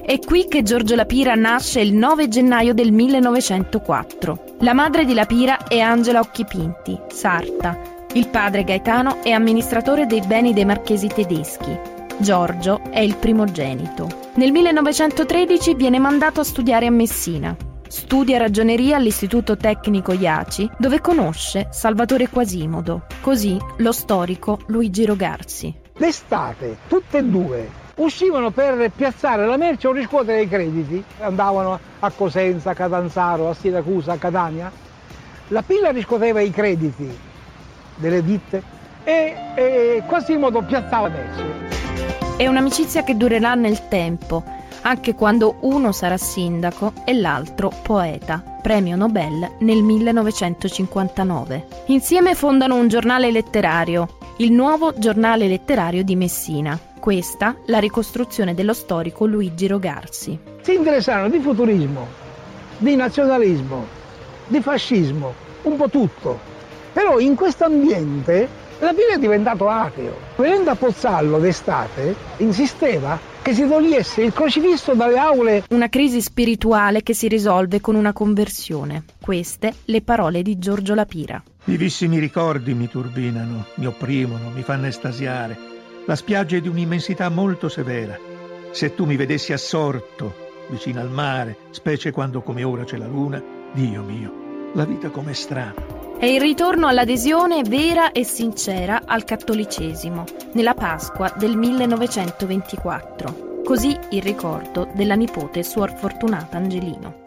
È 0.04 0.18
qui 0.18 0.48
che 0.48 0.62
Giorgio 0.62 0.96
Lapira 0.96 1.36
nasce 1.36 1.80
il 1.80 1.92
9 1.92 2.26
gennaio 2.26 2.74
del 2.74 2.90
1904. 2.90 4.56
La 4.60 4.72
madre 4.72 5.04
di 5.04 5.14
Lapira 5.14 5.68
è 5.68 5.78
Angela 5.78 6.18
Occhipinti, 6.18 6.98
sarta. 7.08 8.06
Il 8.14 8.28
padre 8.28 8.64
Gaetano 8.64 9.22
è 9.22 9.30
amministratore 9.30 10.06
dei 10.06 10.22
beni 10.26 10.52
dei 10.52 10.64
marchesi 10.64 11.06
tedeschi. 11.06 11.78
Giorgio 12.18 12.82
è 12.90 12.98
il 12.98 13.14
primogenito. 13.14 14.08
Nel 14.34 14.50
1913 14.50 15.76
viene 15.76 16.00
mandato 16.00 16.40
a 16.40 16.44
studiare 16.44 16.86
a 16.86 16.90
Messina. 16.90 17.56
Studia 17.88 18.36
ragioneria 18.36 18.96
all'Istituto 18.96 19.56
Tecnico 19.56 20.12
IACI, 20.12 20.72
dove 20.78 21.00
conosce 21.00 21.68
Salvatore 21.70 22.28
Quasimodo, 22.28 23.06
così 23.22 23.56
lo 23.78 23.92
storico 23.92 24.60
Luigi 24.66 25.06
Rogarsi. 25.06 25.74
D'estate, 25.96 26.76
tutte 26.86 27.18
e 27.18 27.24
due, 27.24 27.68
uscivano 27.96 28.50
per 28.50 28.90
piazzare 28.94 29.46
la 29.46 29.56
merce 29.56 29.88
o 29.88 29.92
riscuotere 29.92 30.42
i 30.42 30.48
crediti. 30.48 31.02
Andavano 31.20 31.78
a 32.00 32.10
Cosenza, 32.10 32.70
a 32.70 32.74
Catanzaro, 32.74 33.48
a 33.48 33.54
Siracusa, 33.54 34.12
a 34.12 34.16
Catania. 34.18 34.70
La 35.48 35.62
pilla 35.62 35.90
riscuoteva 35.90 36.40
i 36.40 36.50
crediti 36.50 37.08
delle 37.96 38.22
ditte 38.22 38.62
e, 39.02 39.34
e 39.54 40.02
Quasimodo 40.06 40.60
piazzava 40.60 41.08
merce. 41.08 42.36
È 42.36 42.46
un'amicizia 42.46 43.02
che 43.02 43.16
durerà 43.16 43.54
nel 43.54 43.88
tempo 43.88 44.44
anche 44.82 45.14
quando 45.14 45.56
uno 45.60 45.92
sarà 45.92 46.16
sindaco 46.16 46.92
e 47.04 47.14
l'altro 47.14 47.72
poeta, 47.82 48.42
premio 48.62 48.96
Nobel 48.96 49.56
nel 49.60 49.82
1959. 49.82 51.66
Insieme 51.86 52.34
fondano 52.34 52.76
un 52.76 52.88
giornale 52.88 53.30
letterario, 53.30 54.16
il 54.38 54.52
nuovo 54.52 54.92
giornale 54.96 55.48
letterario 55.48 56.02
di 56.04 56.16
Messina. 56.16 56.78
Questa 56.98 57.56
la 57.66 57.78
ricostruzione 57.78 58.54
dello 58.54 58.74
storico 58.74 59.26
Luigi 59.26 59.66
Rogarsi. 59.66 60.38
Si 60.60 60.74
interessarono 60.74 61.28
di 61.28 61.38
futurismo, 61.38 62.06
di 62.78 62.96
nazionalismo, 62.96 63.86
di 64.46 64.60
fascismo, 64.60 65.32
un 65.62 65.76
po' 65.76 65.88
tutto. 65.88 66.38
Però 66.92 67.18
in 67.18 67.34
questo 67.34 67.64
ambiente 67.64 68.66
la 68.80 68.92
fine 68.92 69.14
è 69.14 69.18
diventato 69.18 69.68
ateo. 69.68 70.16
Venendo 70.36 70.70
a 70.70 70.74
Pozzallo 70.74 71.38
d'estate, 71.38 72.14
insisteva 72.38 73.18
che 73.48 73.54
si 73.54 73.66
togliesse 73.66 74.20
il 74.20 74.34
crocifisso 74.34 74.92
dalle 74.92 75.16
aule. 75.16 75.64
Una 75.70 75.88
crisi 75.88 76.20
spirituale 76.20 77.02
che 77.02 77.14
si 77.14 77.28
risolve 77.28 77.80
con 77.80 77.94
una 77.94 78.12
conversione. 78.12 79.04
Queste 79.18 79.72
le 79.86 80.02
parole 80.02 80.42
di 80.42 80.58
Giorgio 80.58 80.94
Lapira. 80.94 81.42
Vivissimi 81.64 82.18
ricordi 82.18 82.74
mi 82.74 82.90
turbinano, 82.90 83.64
mi 83.76 83.86
opprimono, 83.86 84.50
mi 84.50 84.60
fanno 84.60 84.86
estasiare. 84.86 85.56
La 86.04 86.14
spiaggia 86.14 86.56
è 86.56 86.60
di 86.60 86.68
un'immensità 86.68 87.30
molto 87.30 87.70
severa. 87.70 88.18
Se 88.70 88.94
tu 88.94 89.06
mi 89.06 89.16
vedessi 89.16 89.54
assorto, 89.54 90.34
vicino 90.68 91.00
al 91.00 91.10
mare, 91.10 91.56
specie 91.70 92.10
quando 92.10 92.42
come 92.42 92.64
ora 92.64 92.84
c'è 92.84 92.98
la 92.98 93.06
luna, 93.06 93.42
Dio 93.72 94.02
mio, 94.02 94.47
la 94.78 94.84
vita 94.84 95.10
com'è 95.10 95.32
strana. 95.32 95.74
È 96.18 96.24
il 96.24 96.40
ritorno 96.40 96.86
all'adesione 96.86 97.64
vera 97.64 98.12
e 98.12 98.22
sincera 98.22 99.02
al 99.04 99.24
cattolicesimo, 99.24 100.22
nella 100.52 100.74
Pasqua 100.74 101.34
del 101.36 101.56
1924. 101.56 103.62
Così 103.64 103.98
il 104.10 104.22
ricordo 104.22 104.88
della 104.94 105.16
nipote 105.16 105.64
Suor 105.64 105.96
Fortunata 105.96 106.58
Angelino. 106.58 107.24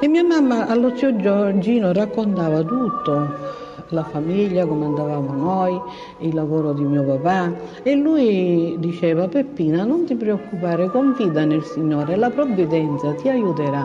E 0.00 0.08
mia 0.08 0.24
mamma 0.24 0.66
allo 0.66 0.96
zio 0.96 1.14
Giorgino 1.14 1.92
raccontava 1.92 2.62
tutto 2.62 3.65
la 3.90 4.04
famiglia, 4.04 4.66
come 4.66 4.86
andavamo 4.86 5.32
noi, 5.32 5.80
il 6.20 6.34
lavoro 6.34 6.72
di 6.72 6.82
mio 6.82 7.04
papà 7.04 7.52
e 7.82 7.94
lui 7.94 8.76
diceva 8.78 9.28
Peppina 9.28 9.84
non 9.84 10.04
ti 10.04 10.14
preoccupare, 10.14 10.90
confida 10.90 11.44
nel 11.44 11.62
Signore, 11.62 12.16
la 12.16 12.30
provvidenza 12.30 13.14
ti 13.14 13.28
aiuterà. 13.28 13.84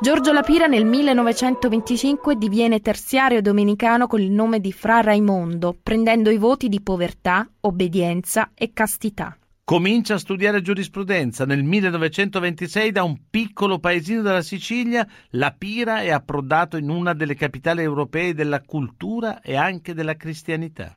Giorgio 0.00 0.32
Lapira 0.32 0.66
nel 0.66 0.84
1925 0.84 2.36
diviene 2.36 2.80
terziario 2.80 3.42
domenicano 3.42 4.06
con 4.06 4.20
il 4.20 4.30
nome 4.30 4.60
di 4.60 4.70
Fra 4.72 5.00
Raimondo, 5.00 5.76
prendendo 5.82 6.30
i 6.30 6.38
voti 6.38 6.68
di 6.68 6.80
povertà, 6.80 7.48
obbedienza 7.60 8.50
e 8.54 8.70
castità. 8.72 9.36
Comincia 9.68 10.14
a 10.14 10.18
studiare 10.18 10.62
giurisprudenza. 10.62 11.44
Nel 11.44 11.62
1926 11.62 12.90
da 12.90 13.02
un 13.02 13.18
piccolo 13.28 13.78
paesino 13.78 14.22
della 14.22 14.40
Sicilia, 14.40 15.06
La 15.32 15.50
Pira 15.50 16.00
è 16.00 16.08
approdato 16.08 16.78
in 16.78 16.88
una 16.88 17.12
delle 17.12 17.34
capitali 17.34 17.82
europee 17.82 18.32
della 18.32 18.62
cultura 18.62 19.42
e 19.42 19.56
anche 19.56 19.92
della 19.92 20.16
cristianità. 20.16 20.96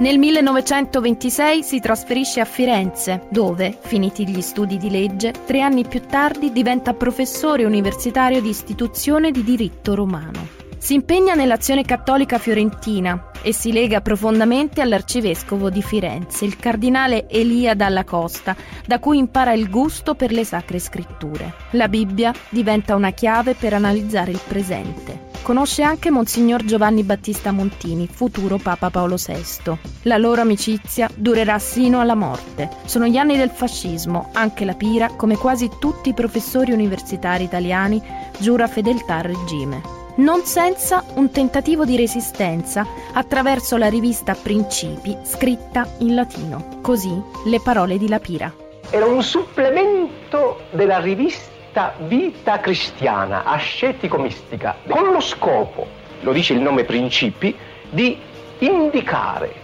Nel 0.00 0.18
1926 0.18 1.62
si 1.62 1.80
trasferisce 1.80 2.40
a 2.40 2.44
Firenze, 2.44 3.26
dove, 3.30 3.78
finiti 3.80 4.28
gli 4.28 4.42
studi 4.42 4.76
di 4.76 4.90
legge, 4.90 5.32
tre 5.46 5.62
anni 5.62 5.86
più 5.86 6.02
tardi 6.02 6.52
diventa 6.52 6.92
professore 6.92 7.64
universitario 7.64 8.42
di 8.42 8.50
istituzione 8.50 9.30
di 9.30 9.42
diritto 9.42 9.94
romano. 9.94 10.57
Si 10.78 10.94
impegna 10.94 11.34
nell'azione 11.34 11.82
cattolica 11.82 12.38
fiorentina 12.38 13.30
e 13.42 13.52
si 13.52 13.72
lega 13.72 14.00
profondamente 14.00 14.80
all'arcivescovo 14.80 15.70
di 15.70 15.82
Firenze, 15.82 16.44
il 16.44 16.56
cardinale 16.56 17.28
Elia 17.28 17.74
Dalla 17.74 18.04
Costa, 18.04 18.56
da 18.86 19.00
cui 19.00 19.18
impara 19.18 19.52
il 19.52 19.68
gusto 19.70 20.14
per 20.14 20.30
le 20.30 20.44
sacre 20.44 20.78
scritture. 20.78 21.52
La 21.72 21.88
Bibbia 21.88 22.32
diventa 22.48 22.94
una 22.94 23.10
chiave 23.10 23.54
per 23.54 23.74
analizzare 23.74 24.30
il 24.30 24.40
presente. 24.46 25.26
Conosce 25.42 25.82
anche 25.82 26.10
Monsignor 26.10 26.64
Giovanni 26.64 27.02
Battista 27.02 27.50
Montini, 27.50 28.06
futuro 28.06 28.58
Papa 28.58 28.88
Paolo 28.88 29.16
VI. 29.16 29.76
La 30.02 30.16
loro 30.16 30.42
amicizia 30.42 31.10
durerà 31.12 31.58
sino 31.58 32.00
alla 32.00 32.14
morte. 32.14 32.68
Sono 32.84 33.06
gli 33.06 33.16
anni 33.16 33.36
del 33.36 33.50
fascismo, 33.50 34.30
anche 34.32 34.64
la 34.64 34.74
Pira, 34.74 35.08
come 35.08 35.36
quasi 35.36 35.68
tutti 35.80 36.10
i 36.10 36.14
professori 36.14 36.70
universitari 36.70 37.44
italiani, 37.44 38.00
giura 38.38 38.68
fedeltà 38.68 39.16
al 39.16 39.24
regime 39.24 39.97
non 40.18 40.42
senza 40.42 41.04
un 41.14 41.30
tentativo 41.30 41.84
di 41.84 41.96
resistenza 41.96 42.86
attraverso 43.12 43.76
la 43.76 43.88
rivista 43.88 44.34
Principi 44.34 45.16
scritta 45.22 45.86
in 45.98 46.14
latino. 46.14 46.80
Così 46.82 47.22
le 47.44 47.60
parole 47.60 47.98
di 47.98 48.08
Lapira. 48.08 48.52
Era 48.90 49.06
un 49.06 49.22
supplemento 49.22 50.62
della 50.70 50.98
rivista 50.98 51.94
Vita 52.06 52.58
Cristiana, 52.58 53.44
ascetico-mistica, 53.44 54.76
con 54.88 55.12
lo 55.12 55.20
scopo, 55.20 55.86
lo 56.20 56.32
dice 56.32 56.54
il 56.54 56.60
nome 56.60 56.84
Principi, 56.84 57.54
di 57.90 58.18
indicare 58.58 59.54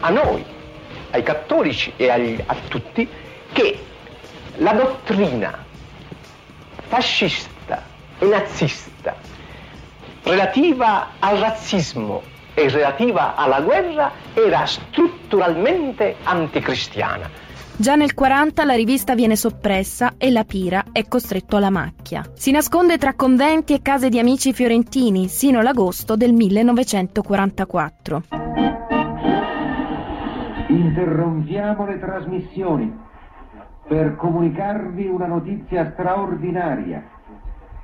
a 0.00 0.10
noi, 0.10 0.44
ai 1.10 1.22
cattolici 1.22 1.92
e 1.96 2.08
agli, 2.08 2.42
a 2.46 2.56
tutti, 2.68 3.06
che 3.52 3.78
la 4.56 4.72
dottrina 4.72 5.64
fascista 6.86 7.84
e 8.18 8.24
nazista 8.24 9.37
relativa 10.28 11.18
al 11.20 11.38
razzismo 11.38 12.20
e 12.52 12.68
relativa 12.68 13.34
alla 13.34 13.62
guerra 13.62 14.12
era 14.34 14.66
strutturalmente 14.66 16.16
anticristiana. 16.22 17.30
Già 17.74 17.94
nel 17.94 18.12
40 18.12 18.64
la 18.64 18.74
rivista 18.74 19.14
viene 19.14 19.36
soppressa 19.36 20.16
e 20.18 20.30
la 20.30 20.44
Pira 20.44 20.84
è 20.92 21.08
costretto 21.08 21.56
alla 21.56 21.70
macchia. 21.70 22.24
Si 22.34 22.50
nasconde 22.50 22.98
tra 22.98 23.14
conventi 23.14 23.72
e 23.72 23.80
case 23.80 24.10
di 24.10 24.18
amici 24.18 24.52
fiorentini 24.52 25.28
sino 25.28 25.60
all'agosto 25.60 26.14
del 26.14 26.34
1944. 26.34 28.22
Interrompiamo 30.68 31.86
le 31.86 31.98
trasmissioni 31.98 32.94
per 33.86 34.14
comunicarvi 34.16 35.06
una 35.06 35.26
notizia 35.26 35.90
straordinaria 35.94 37.16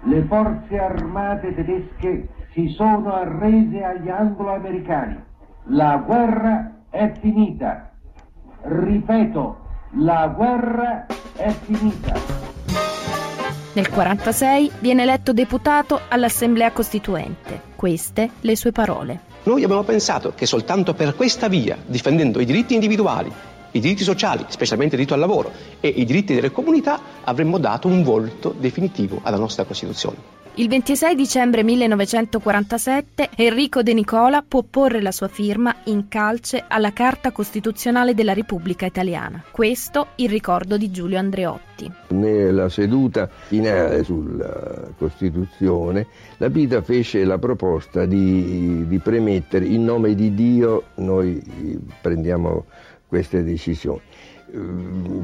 le 0.04 0.22
forze 0.28 0.78
armate 0.78 1.54
tedesche 1.54 2.28
si 2.52 2.68
sono 2.76 3.14
arrese 3.14 3.82
agli 3.82 4.08
anglo-americani. 4.08 5.22
La 5.68 6.02
guerra 6.04 6.82
è 6.90 7.12
finita. 7.20 7.90
Ripeto, 8.62 9.58
la 9.98 10.28
guerra 10.28 11.06
è 11.36 11.50
finita. 11.50 12.12
Nel 13.74 13.88
1946 13.90 14.70
viene 14.78 15.02
eletto 15.02 15.32
deputato 15.32 16.00
all'Assemblea 16.08 16.70
Costituente. 16.70 17.60
Queste 17.74 18.30
le 18.40 18.56
sue 18.56 18.70
parole. 18.70 19.32
Noi 19.44 19.64
abbiamo 19.64 19.82
pensato 19.82 20.32
che 20.34 20.46
soltanto 20.46 20.94
per 20.94 21.16
questa 21.16 21.48
via, 21.48 21.76
difendendo 21.84 22.40
i 22.40 22.44
diritti 22.44 22.74
individuali, 22.74 23.32
i 23.74 23.80
diritti 23.80 24.04
sociali, 24.04 24.44
specialmente 24.48 24.94
il 24.94 25.00
diritto 25.00 25.14
al 25.14 25.20
lavoro 25.20 25.50
e 25.80 25.88
i 25.88 26.04
diritti 26.04 26.34
delle 26.34 26.52
comunità, 26.52 27.00
avremmo 27.24 27.58
dato 27.58 27.88
un 27.88 28.02
volto 28.02 28.54
definitivo 28.56 29.20
alla 29.22 29.36
nostra 29.36 29.64
Costituzione. 29.64 30.42
Il 30.56 30.68
26 30.68 31.16
dicembre 31.16 31.64
1947 31.64 33.30
Enrico 33.34 33.82
De 33.82 33.92
Nicola 33.92 34.44
può 34.46 34.62
porre 34.62 35.02
la 35.02 35.10
sua 35.10 35.26
firma 35.26 35.74
in 35.86 36.06
calce 36.06 36.64
alla 36.68 36.92
Carta 36.92 37.32
Costituzionale 37.32 38.14
della 38.14 38.34
Repubblica 38.34 38.86
Italiana. 38.86 39.42
Questo 39.50 40.10
il 40.16 40.28
ricordo 40.28 40.76
di 40.76 40.92
Giulio 40.92 41.18
Andreotti. 41.18 41.90
Nella 42.10 42.68
seduta 42.68 43.28
finale 43.28 44.04
sulla 44.04 44.90
Costituzione, 44.96 46.06
la 46.36 46.48
Pita 46.48 46.82
fece 46.82 47.24
la 47.24 47.38
proposta 47.38 48.06
di, 48.06 48.86
di 48.86 48.98
premettere 49.00 49.64
in 49.64 49.82
nome 49.82 50.14
di 50.14 50.34
Dio 50.36 50.84
noi 50.96 51.42
prendiamo 52.00 52.66
queste 53.14 53.44
decisioni. 53.44 54.00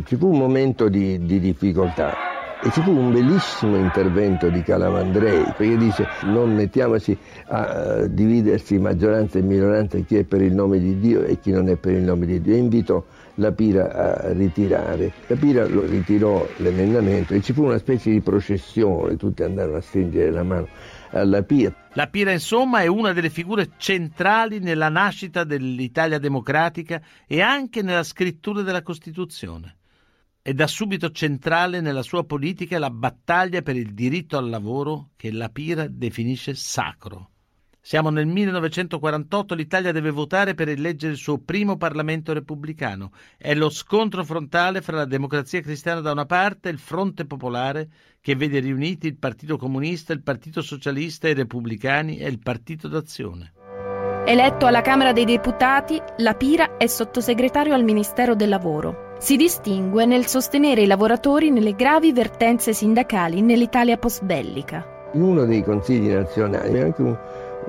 Ci 0.05 0.17
fu 0.17 0.29
un 0.29 0.39
momento 0.39 0.89
di, 0.89 1.25
di 1.27 1.41
difficoltà 1.41 2.15
e 2.63 2.71
ci 2.71 2.81
fu 2.83 2.93
un 2.93 3.11
bellissimo 3.11 3.77
intervento 3.77 4.49
di 4.49 4.63
Calamandrei, 4.63 5.43
perché 5.57 5.77
dice 5.77 6.07
non 6.25 6.55
mettiamoci 6.55 7.17
a 7.47 8.07
dividersi 8.07 8.79
maggioranza 8.79 9.39
e 9.39 9.43
minoranza 9.43 9.99
chi 9.99 10.19
è 10.19 10.25
per 10.25 10.41
il 10.41 10.55
nome 10.55 10.79
di 10.79 11.01
Dio 11.01 11.23
e 11.25 11.41
chi 11.41 11.51
non 11.51 11.69
è 11.69 11.77
per 11.77 11.95
il 11.95 12.03
nome 12.03 12.27
di 12.27 12.41
Dio. 12.41 12.55
E 12.55 12.59
invitò 12.59 13.03
la 13.37 13.51
Pira 13.51 13.93
a 13.93 14.33
ritirare. 14.33 15.13
La 15.27 15.37
Pira 15.37 15.67
lo 15.67 15.85
ritirò 15.85 16.47
l'emendamento 16.59 17.35
e 17.35 17.41
ci 17.41 17.53
fu 17.53 17.65
una 17.65 17.79
specie 17.79 18.11
di 18.11 18.21
processione, 18.21 19.17
tutti 19.17 19.43
andarono 19.43 19.79
a 19.79 19.81
stringere 19.81 20.31
la 20.31 20.45
mano 20.45 20.69
alla 21.11 21.43
Pira. 21.43 21.89
La 21.95 22.07
Pira, 22.07 22.33
insomma, 22.33 22.83
è 22.83 22.87
una 22.87 23.13
delle 23.13 23.31
figure 23.31 23.71
centrali 23.77 24.59
nella 24.61 24.89
nascita 24.89 25.45
dell'Italia 25.45 26.19
democratica 26.19 27.01
e 27.27 27.41
anche 27.41 27.83
nella 27.83 28.05
scrittura 28.05 28.63
della 28.63 28.83
Costituzione 28.83 29.77
e 30.43 30.55
da 30.55 30.67
subito 30.67 31.11
centrale 31.11 31.81
nella 31.81 32.03
sua 32.03 32.25
politica 32.25 32.79
la 32.79 32.91
battaglia 32.91 33.61
per 33.63 33.77
il 33.77 33.93
diritto 33.93 34.39
al 34.39 34.49
lavoro 34.49 35.11
che 35.17 35.31
la 35.31 35.49
Pira 35.49 35.87
definisce 35.89 36.55
sacro. 36.55 37.31
Siamo 37.83 38.11
nel 38.11 38.27
1948, 38.27 39.55
l'Italia 39.55 39.91
deve 39.91 40.11
votare 40.11 40.55
per 40.55 40.69
eleggere 40.69 41.13
il 41.13 41.19
suo 41.19 41.39
primo 41.39 41.79
Parlamento 41.79 42.35
repubblicano. 42.35 43.11
È 43.39 43.55
lo 43.55 43.71
scontro 43.71 44.23
frontale 44.23 44.83
fra 44.83 44.97
la 44.97 45.07
democrazia 45.07 45.63
cristiana 45.63 46.01
da 46.01 46.13
una 46.13 46.27
parte 46.27 46.69
e 46.69 46.73
il 46.73 46.79
Fronte 46.79 47.25
Popolare 47.25 47.89
che 48.21 48.37
vede 48.37 48.61
riuniti 48.61 49.07
il 49.07 49.17
Partito 49.17 49.57
Comunista, 49.57 50.13
il 50.13 50.23
Partito 50.23 50.61
Socialista, 50.61 51.29
i 51.29 51.35
Repubblicani 51.35 52.19
e 52.19 52.29
il 52.29 52.39
Partito 52.39 52.87
d'Azione. 52.87 53.55
Eletto 54.27 54.67
alla 54.67 54.83
Camera 54.83 55.13
dei 55.13 55.25
Deputati, 55.25 56.01
la 56.19 56.35
Pira 56.35 56.77
è 56.77 56.87
sottosegretario 56.87 57.73
al 57.73 57.83
Ministero 57.83 58.35
del 58.35 58.51
Lavoro. 58.51 59.15
Si 59.19 59.37
distingue 59.37 60.05
nel 60.05 60.27
sostenere 60.27 60.83
i 60.83 60.87
lavoratori 60.87 61.51
nelle 61.51 61.75
gravi 61.75 62.13
vertenze 62.13 62.75
sindacali 62.75 63.41
nell'Italia 63.41 63.97
postbellica. 63.97 65.09
In 65.15 65.23
uno 65.23 65.47
dei 65.47 65.65
consigli 65.65 66.11
nazionali 66.11 66.73
c'è 66.73 66.81
anche 66.83 67.03
un, 67.03 67.19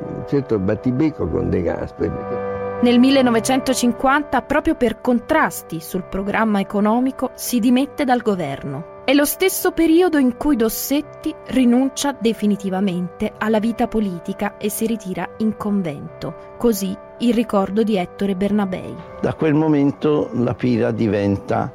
un 0.04 0.24
certo 0.28 0.60
battibecco 0.60 1.28
con 1.28 1.50
De 1.50 1.62
Gasperi. 1.62 2.50
Nel 2.82 2.98
1950, 2.98 4.42
proprio 4.42 4.74
per 4.74 5.02
contrasti 5.02 5.80
sul 5.80 6.04
programma 6.04 6.60
economico, 6.60 7.30
si 7.36 7.60
dimette 7.60 8.06
dal 8.06 8.24
governo. 8.24 9.04
È 9.06 9.14
lo 9.14 9.26
stesso 9.26 9.72
periodo 9.72 10.18
in 10.18 10.36
cui 10.36 10.56
Dossetti 10.56 11.32
rinuncia 11.48 12.16
definitivamente 12.20 13.34
alla 13.38 13.60
vita 13.60 13.88
politica 13.88 14.58
e 14.58 14.70
si 14.70 14.88
ritira 14.88 15.30
in 15.38 15.58
convento. 15.58 16.34
Così 16.58 16.98
il 17.20 17.34
ricordo 17.36 17.84
di 17.84 17.98
Ettore 17.98 18.36
Bernabei. 18.36 18.96
Da 19.22 19.36
quel 19.36 19.54
momento 19.54 20.32
la 20.34 20.56
Pira 20.56 20.90
diventa, 20.90 21.72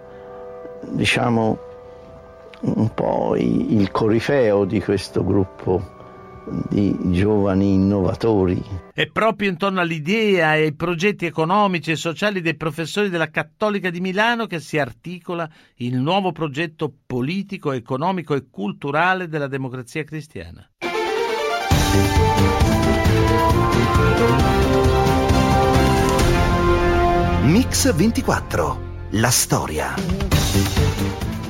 diciamo, 0.81 1.59
un 2.63 2.95
po' 2.95 3.37
il 3.37 3.91
corifeo 3.93 4.65
di 4.65 4.83
questo 4.83 5.25
gruppo 5.25 5.95
di 6.69 6.97
giovani 7.13 7.75
innovatori. 7.75 8.63
È 8.93 9.07
proprio 9.07 9.51
intorno 9.51 9.81
all'idea 9.81 10.55
e 10.57 10.63
ai 10.63 10.75
progetti 10.75 11.27
economici 11.27 11.91
e 11.91 11.97
sociali 11.97 12.41
dei 12.41 12.57
professori 12.57 13.09
della 13.09 13.31
Cattolica 13.31 13.91
di 13.91 14.01
Milano 14.01 14.47
che 14.47 14.61
si 14.61 14.79
articola 14.79 15.49
il 15.77 15.97
nuovo 15.97 16.33
progetto 16.33 16.93
politico, 17.07 17.73
economico 17.73 18.35
e 18.35 18.47
culturale 18.51 19.29
della 19.29 19.49
democrazia 19.49 20.05
cristiana. 20.05 20.69
Mix 27.43 27.95
24. 27.95 28.85
La 29.11 29.31
storia. 29.31 29.95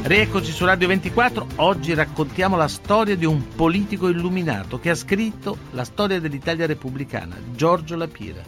Rieccoci 0.07 0.53
su 0.53 0.65
Radio 0.65 0.87
24, 0.87 1.47
oggi 1.57 1.93
raccontiamo 1.93 2.55
la 2.55 2.69
storia 2.69 3.17
di 3.17 3.25
un 3.25 3.43
politico 3.57 4.07
illuminato 4.07 4.79
che 4.79 4.91
ha 4.91 4.95
scritto 4.95 5.57
la 5.73 5.83
storia 5.83 6.21
dell'Italia 6.21 6.65
repubblicana, 6.65 7.35
Giorgio 7.53 7.97
Lapira. 7.97 8.41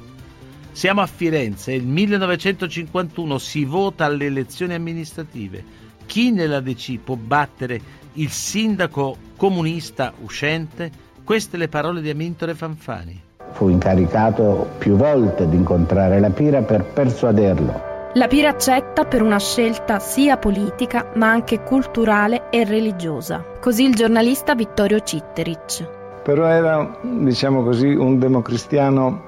Siamo 0.71 1.01
a 1.01 1.09
Firenze, 1.09 1.73
il 1.73 1.85
1951 1.85 3.38
si 3.38 3.64
vota 3.64 4.05
alle 4.05 4.27
elezioni 4.27 4.75
amministrative. 4.75 5.64
Chi 6.07 6.31
nella 6.31 6.61
DC 6.61 6.99
può 6.99 7.16
battere 7.16 7.81
il 8.12 8.31
sindaco 8.31 9.16
comunista 9.37 10.12
uscente? 10.23 10.92
Queste 11.25 11.57
le 11.57 11.66
parole 11.66 12.01
di 12.01 12.11
Amintore 12.11 12.55
Fanfani. 12.55 13.21
Fu 13.51 13.68
incaricato 13.68 14.75
più 14.79 14.94
volte 14.94 15.49
di 15.49 15.57
incontrare 15.57 16.21
la 16.21 16.31
Pira 16.31 16.62
per 16.62 16.85
persuaderlo 16.85 17.88
la 18.14 18.27
Pira 18.27 18.49
accetta 18.49 19.05
per 19.05 19.23
una 19.23 19.38
scelta 19.38 19.99
sia 19.99 20.38
politica 20.38 21.11
ma 21.14 21.31
anche 21.31 21.62
culturale 21.62 22.49
e 22.51 22.64
religiosa. 22.64 23.44
Così 23.61 23.85
il 23.85 23.94
giornalista 23.94 24.55
Vittorio 24.55 25.01
Citteric. 25.01 25.87
Però 26.23 26.47
era, 26.47 26.99
diciamo 27.03 27.62
così, 27.62 27.88
un 27.88 28.18
democristiano 28.18 29.27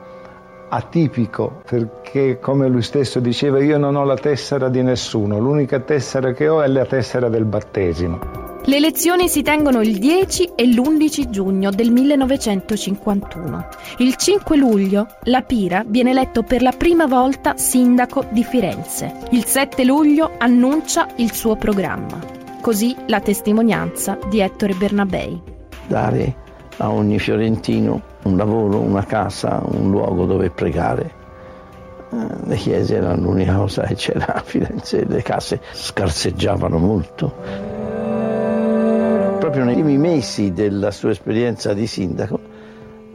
atipico 0.71 1.63
perché 1.69 2.39
come 2.39 2.69
lui 2.69 2.83
stesso 2.83 3.21
diceva 3.21 3.61
io 3.61 3.77
non 3.77 3.97
ho 3.97 4.05
la 4.05 4.17
tessera 4.17 4.69
di 4.69 4.83
nessuno, 4.83 5.39
l'unica 5.39 5.81
tessera 5.81 6.33
che 6.33 6.49
ho 6.49 6.63
è 6.63 6.69
la 6.69 6.87
tessera 6.87 7.29
del 7.29 7.45
battesimo. 7.45 8.50
Le 8.67 8.77
elezioni 8.77 9.29
si 9.29 9.41
tengono 9.41 9.81
il 9.81 9.99
10 9.99 10.51
e 10.55 10.67
l'11 10.67 11.31
giugno 11.31 11.71
del 11.71 11.91
1951. 11.91 13.67
Il 13.99 14.17
5 14.17 14.57
luglio 14.57 15.07
la 15.25 15.41
Pira 15.41 15.83
viene 15.87 16.11
eletto 16.11 16.43
per 16.43 16.61
la 16.61 16.73
prima 16.73 17.07
volta 17.07 17.57
sindaco 17.57 18.27
di 18.31 18.45
Firenze. 18.45 19.15
Il 19.31 19.47
7 19.47 19.83
luglio 19.83 20.33
annuncia 20.37 21.09
il 21.17 21.33
suo 21.33 21.57
programma. 21.57 22.19
Così 22.61 22.95
la 23.07 23.21
testimonianza 23.21 24.19
di 24.29 24.41
Ettore 24.41 24.75
Bernabei. 24.75 25.41
Dare 25.87 26.37
a 26.77 26.91
ogni 26.91 27.19
fiorentino 27.19 28.03
un 28.25 28.37
lavoro, 28.37 28.79
una 28.79 29.05
casa, 29.07 29.63
un 29.65 29.91
luogo 29.91 30.27
dove 30.27 30.51
pregare. 30.51 31.11
Eh, 32.13 32.27
le 32.45 32.57
chiese 32.57 32.97
erano 32.97 33.23
l'unica 33.23 33.55
cosa 33.55 33.85
che 33.85 33.95
c'era 33.95 34.35
a 34.35 34.43
Firenze, 34.45 35.07
le 35.07 35.23
case 35.23 35.61
scarseggiavano 35.73 36.77
molto 36.77 37.70
proprio 39.51 39.65
nei 39.65 39.83
primi 39.83 39.99
mesi 39.99 40.53
della 40.53 40.93
sua 40.93 41.11
esperienza 41.11 41.75
di 41.75 41.89
sindaco, 41.89 42.39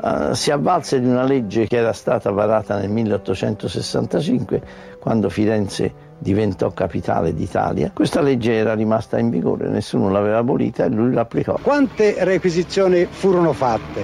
uh, 0.01 0.33
si 0.33 0.51
avvalse 0.51 0.99
di 0.99 1.07
una 1.07 1.23
legge 1.23 1.65
che 1.65 1.77
era 1.77 1.93
stata 1.93 2.29
varata 2.29 2.77
nel 2.77 2.89
1865, 2.89 4.61
quando 4.99 5.29
Firenze 5.29 5.93
diventò 6.19 6.71
capitale 6.71 7.33
d'Italia. 7.33 7.91
Questa 7.93 8.19
legge 8.19 8.53
era 8.53 8.73
rimasta 8.73 9.17
in 9.17 9.29
vigore, 9.29 9.69
nessuno 9.69 10.09
l'aveva 10.09 10.39
abolita 10.39 10.83
e 10.83 10.89
lui 10.89 11.13
l'applicò. 11.13 11.57
Quante 11.61 12.15
requisizioni 12.25 13.07
furono 13.09 13.53
fatte? 13.53 14.03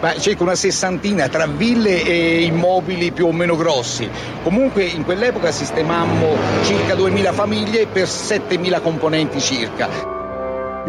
Ma 0.00 0.14
circa 0.14 0.44
una 0.44 0.54
sessantina 0.54 1.28
tra 1.28 1.48
ville 1.48 2.04
e 2.04 2.42
immobili 2.42 3.10
più 3.10 3.26
o 3.26 3.32
meno 3.32 3.56
grossi. 3.56 4.08
Comunque 4.44 4.84
in 4.84 5.04
quell'epoca 5.04 5.50
sistemammo 5.50 6.36
circa 6.62 6.94
2000 6.94 7.32
famiglie 7.32 7.86
per 7.88 8.06
7000 8.06 8.80
componenti 8.80 9.40
circa 9.40 10.21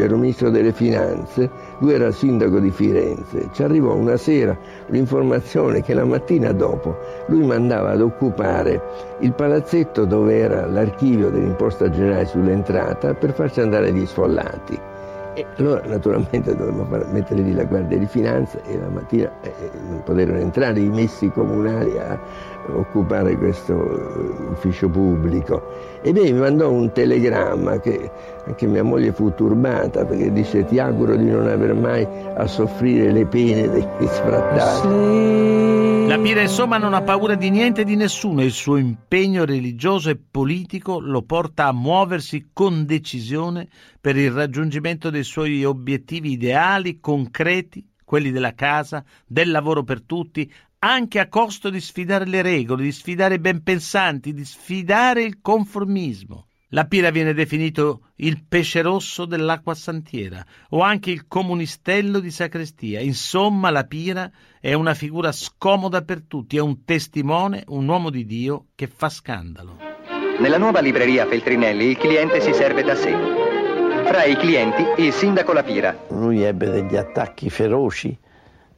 ero 0.02 0.18
ministro 0.18 0.50
delle 0.50 0.72
finanze, 0.72 1.50
lui 1.80 1.94
era 1.94 2.12
sindaco 2.12 2.60
di 2.60 2.72
Firenze. 2.72 3.50
Ci 3.52 3.64
arrivò 3.64 3.94
una 3.94 4.18
sera 4.18 4.58
l'informazione 4.88 5.82
che 5.82 5.94
la 5.94 6.06
mattina 6.06 6.52
dopo 6.52 6.98
lui 7.28 7.46
mandava 7.46 7.92
ad 7.92 8.02
occupare 8.02 8.82
il 9.20 9.34
palazzetto 9.34 10.06
dove 10.06 10.38
era 10.38 10.66
l'archivio 10.66 11.30
dell'imposta 11.30 11.90
generale 11.90 12.26
sull'entrata 12.26 13.14
per 13.14 13.34
farci 13.34 13.62
andare 13.62 13.92
gli 13.92 14.06
sfollati. 14.06 14.80
E 15.36 15.46
allora 15.58 15.82
naturalmente 15.88 16.56
dovevamo 16.56 17.06
mettere 17.12 17.42
lì 17.42 17.54
la 17.54 17.64
Guardia 17.64 17.98
di 17.98 18.06
Finanza 18.06 18.60
e 18.68 18.78
la 18.78 18.88
mattina 18.88 19.32
eh, 19.42 19.52
non 19.90 20.04
poterono 20.04 20.38
entrare 20.38 20.80
i 20.80 20.90
messi 20.90 21.30
comunali 21.32 21.98
a 21.98 22.20
occupare 22.68 23.38
questo 23.38 23.74
eh, 23.74 24.52
ufficio 24.52 24.90
pubblico. 24.90 26.00
E 26.02 26.12
lei 26.12 26.34
mi 26.34 26.40
mandò 26.40 26.72
un 26.72 26.92
telegramma 26.92 27.80
che 27.80 28.12
anche 28.46 28.68
mia 28.68 28.84
moglie 28.84 29.14
fu 29.14 29.34
turbata 29.34 30.06
perché 30.06 30.32
dice 30.32 30.66
ti 30.66 30.80
auguro 30.80 31.16
di 31.16 31.30
non 31.30 31.48
aver 31.48 31.74
mai 31.74 32.06
a 32.36 32.46
soffrire 32.48 33.12
le 33.12 33.26
pene 33.26 33.70
degli 33.70 34.08
sfrattati. 34.08 35.44
La 36.08 36.20
Pira 36.20 36.42
insomma 36.42 36.78
non 36.78 36.94
ha 36.94 37.02
paura 37.02 37.36
di 37.36 37.50
niente 37.50 37.82
e 37.82 37.86
di 37.86 37.96
nessuno 37.96 38.42
e 38.42 38.46
il 38.46 38.52
suo 38.52 38.76
impegno 38.76 39.46
religioso 39.46 40.10
e 40.10 40.20
politico 40.20 41.00
lo 41.00 41.24
porta 41.24 41.68
a 41.68 41.72
muoversi 41.72 42.50
con 42.52 42.86
decisione 42.86 43.68
per 44.00 44.18
il 44.18 44.30
raggiungimento 44.30 45.10
dei 45.10 45.24
suoi 45.24 45.64
obiettivi 45.64 46.34
ideali, 46.34 47.00
concreti, 47.00 47.88
quelli 48.04 48.32
della 48.32 48.54
casa, 48.54 49.04
del 49.26 49.50
lavoro 49.50 49.84
per 49.84 50.04
tutti, 50.04 50.52
anche 50.86 51.20
a 51.20 51.30
costo 51.30 51.70
di 51.70 51.80
sfidare 51.80 52.26
le 52.26 52.42
regole, 52.42 52.84
di 52.84 52.92
sfidare 52.92 53.36
i 53.36 53.40
ben 53.40 53.64
pensanti, 53.64 54.34
di 54.34 54.44
sfidare 54.44 55.24
il 55.24 55.40
conformismo. 55.42 56.48
La 56.74 56.86
pira 56.86 57.10
viene 57.10 57.34
definito 57.34 58.10
il 58.16 58.44
pesce 58.46 58.82
rosso 58.82 59.26
dell'acqua 59.26 59.76
santiera 59.76 60.44
o 60.70 60.82
anche 60.82 61.12
il 61.12 61.26
comunistello 61.28 62.20
di 62.20 62.32
sacrestia. 62.32 63.00
Insomma, 63.00 63.70
la 63.70 63.86
pira 63.86 64.30
è 64.60 64.74
una 64.74 64.94
figura 64.94 65.32
scomoda 65.32 66.02
per 66.02 66.24
tutti, 66.28 66.58
è 66.58 66.62
un 66.62 66.84
testimone, 66.84 67.64
un 67.68 67.88
uomo 67.88 68.10
di 68.10 68.26
Dio 68.26 68.66
che 68.76 68.88
fa 68.88 69.08
scandalo. 69.08 69.78
Nella 70.40 70.58
nuova 70.58 70.82
libreria 70.82 71.28
Feltrinelli 71.28 71.86
il 71.86 71.98
cliente 71.98 72.42
si 72.42 72.54
serve 72.54 72.84
da 72.84 72.96
sé. 72.96 73.12
Fra 74.06 74.26
i 74.26 74.36
clienti 74.36 75.02
il 75.02 75.14
sindaco 75.14 75.54
La 75.54 75.64
Pira. 75.64 75.98
Lui 76.10 76.42
ebbe 76.42 76.70
degli 76.70 76.98
attacchi 76.98 77.50
feroci 77.50 78.18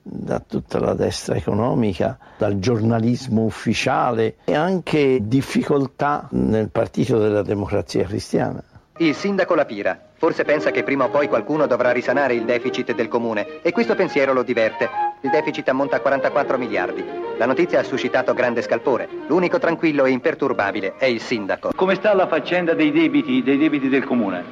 da 0.07 0.39
tutta 0.39 0.79
la 0.79 0.93
destra 0.93 1.35
economica, 1.35 2.19
dal 2.37 2.59
giornalismo 2.59 3.43
ufficiale 3.43 4.35
e 4.45 4.53
anche 4.53 5.19
difficoltà 5.23 6.27
nel 6.31 6.69
partito 6.69 7.17
della 7.17 7.41
democrazia 7.41 8.05
cristiana. 8.05 8.63
Il 8.97 9.15
sindaco 9.15 9.55
La 9.55 9.65
Pira 9.65 9.99
forse 10.13 10.43
pensa 10.43 10.69
che 10.69 10.83
prima 10.83 11.05
o 11.05 11.09
poi 11.09 11.27
qualcuno 11.27 11.65
dovrà 11.65 11.91
risanare 11.91 12.35
il 12.35 12.45
deficit 12.45 12.93
del 12.93 13.07
comune 13.07 13.61
e 13.63 13.71
questo 13.71 13.95
pensiero 13.95 14.31
lo 14.31 14.43
diverte. 14.43 14.87
Il 15.21 15.31
deficit 15.31 15.67
ammonta 15.69 15.95
a 15.95 15.99
44 16.01 16.57
miliardi. 16.59 17.03
La 17.37 17.47
notizia 17.47 17.79
ha 17.79 17.83
suscitato 17.83 18.33
grande 18.35 18.61
scalpore. 18.61 19.09
L'unico 19.27 19.57
tranquillo 19.57 20.05
e 20.05 20.11
imperturbabile 20.11 20.95
è 20.97 21.05
il 21.05 21.19
sindaco. 21.19 21.71
Come 21.75 21.95
sta 21.95 22.13
la 22.13 22.27
faccenda 22.27 22.75
dei 22.75 22.91
debiti, 22.91 23.41
dei 23.41 23.57
debiti 23.57 23.89
del 23.89 24.05
comune? 24.05 24.43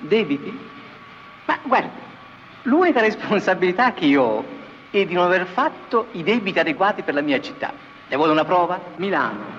Debiti? 0.00 0.58
Ma 1.44 1.58
guardi, 1.62 1.90
l'unica 2.62 3.00
responsabilità 3.00 3.92
che 3.92 4.06
io 4.06 4.22
ho 4.22 4.44
e 4.90 5.06
di 5.06 5.14
non 5.14 5.24
aver 5.24 5.46
fatto 5.46 6.06
i 6.12 6.22
debiti 6.22 6.58
adeguati 6.58 7.02
per 7.02 7.14
la 7.14 7.20
mia 7.20 7.40
città. 7.40 7.72
Ne 8.08 8.16
vuole 8.16 8.32
una 8.32 8.44
prova? 8.44 8.80
Milano. 8.96 9.56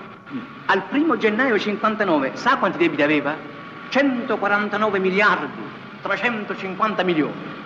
Al 0.66 0.84
primo 0.84 1.16
gennaio 1.16 1.58
59, 1.58 2.32
sa 2.34 2.56
quanti 2.58 2.78
debiti 2.78 3.02
aveva? 3.02 3.36
149 3.88 4.98
miliardi, 4.98 5.60
350 6.02 7.02
milioni. 7.02 7.58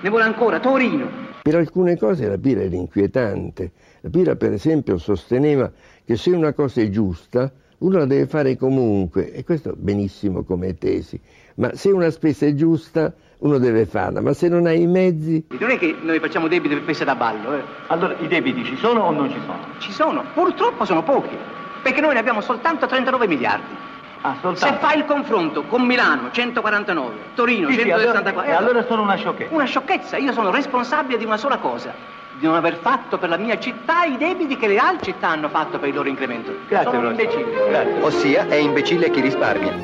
Ne 0.00 0.08
vuole 0.08 0.24
ancora? 0.24 0.60
Torino. 0.60 1.28
Per 1.42 1.54
alcune 1.54 1.96
cose 1.96 2.28
la 2.28 2.38
Pira 2.38 2.62
era 2.62 2.74
inquietante. 2.74 3.72
La 4.00 4.10
Pira, 4.10 4.36
per 4.36 4.52
esempio, 4.52 4.98
sosteneva 4.98 5.70
che 6.04 6.16
se 6.16 6.30
una 6.30 6.52
cosa 6.52 6.80
è 6.80 6.88
giusta, 6.90 7.50
uno 7.80 7.98
la 7.98 8.06
deve 8.06 8.26
fare 8.26 8.56
comunque, 8.56 9.32
e 9.32 9.44
questo 9.44 9.74
benissimo 9.76 10.42
come 10.42 10.76
tesi, 10.76 11.18
ma 11.56 11.74
se 11.74 11.90
una 11.90 12.10
spesa 12.10 12.46
è 12.46 12.54
giusta, 12.54 13.12
uno 13.38 13.58
deve 13.58 13.86
farla, 13.86 14.20
ma 14.20 14.32
se 14.34 14.48
non 14.48 14.66
hai 14.66 14.82
i 14.82 14.86
mezzi... 14.86 15.46
Non 15.58 15.70
è 15.70 15.78
che 15.78 15.96
noi 16.02 16.18
facciamo 16.18 16.46
debiti 16.48 16.74
per 16.74 16.84
peste 16.84 17.04
da 17.04 17.14
ballo, 17.14 17.54
eh. 17.54 17.62
Allora, 17.86 18.14
i 18.18 18.28
debiti 18.28 18.64
ci 18.64 18.76
sono 18.76 19.00
o 19.00 19.10
non 19.10 19.30
ci 19.30 19.38
sono? 19.40 19.58
Ci 19.78 19.92
sono, 19.92 20.24
purtroppo 20.34 20.84
sono 20.84 21.02
pochi, 21.02 21.36
perché 21.82 22.00
noi 22.00 22.12
ne 22.12 22.18
abbiamo 22.20 22.40
soltanto 22.42 22.86
39 22.86 23.26
miliardi. 23.26 23.88
Ah, 24.22 24.36
soltanto? 24.42 24.74
Se 24.74 24.86
fai 24.86 24.98
il 24.98 25.06
confronto 25.06 25.62
con 25.62 25.80
Milano 25.86 26.30
149, 26.30 27.14
Torino 27.34 27.68
Sì, 27.70 27.78
sì, 27.78 27.80
164, 27.88 28.40
allora- 28.40 28.46
e 28.46 28.52
allora 28.52 28.84
sono 28.84 29.02
una 29.02 29.14
sciocchezza. 29.14 29.54
Una 29.54 29.64
sciocchezza, 29.64 30.16
io 30.18 30.32
sono 30.32 30.50
responsabile 30.50 31.16
di 31.16 31.24
una 31.24 31.38
sola 31.38 31.56
cosa, 31.56 31.94
di 32.40 32.46
non 32.46 32.56
aver 32.56 32.78
fatto 32.80 33.18
per 33.18 33.28
la 33.28 33.36
mia 33.36 33.58
città 33.58 34.04
i 34.04 34.16
debiti 34.16 34.56
che 34.56 34.66
le 34.66 34.78
altre 34.78 35.12
città 35.12 35.28
hanno 35.28 35.50
fatto 35.50 35.78
per 35.78 35.90
il 35.90 35.94
loro 35.94 36.08
incremento. 36.08 36.52
Grazie, 36.66 36.90
sono 36.90 37.10
imbecille. 37.10 37.68
Grazie. 37.68 38.02
Ossia 38.02 38.48
è 38.48 38.54
imbecille 38.54 39.10
chi 39.10 39.20
risparmia. 39.20 39.76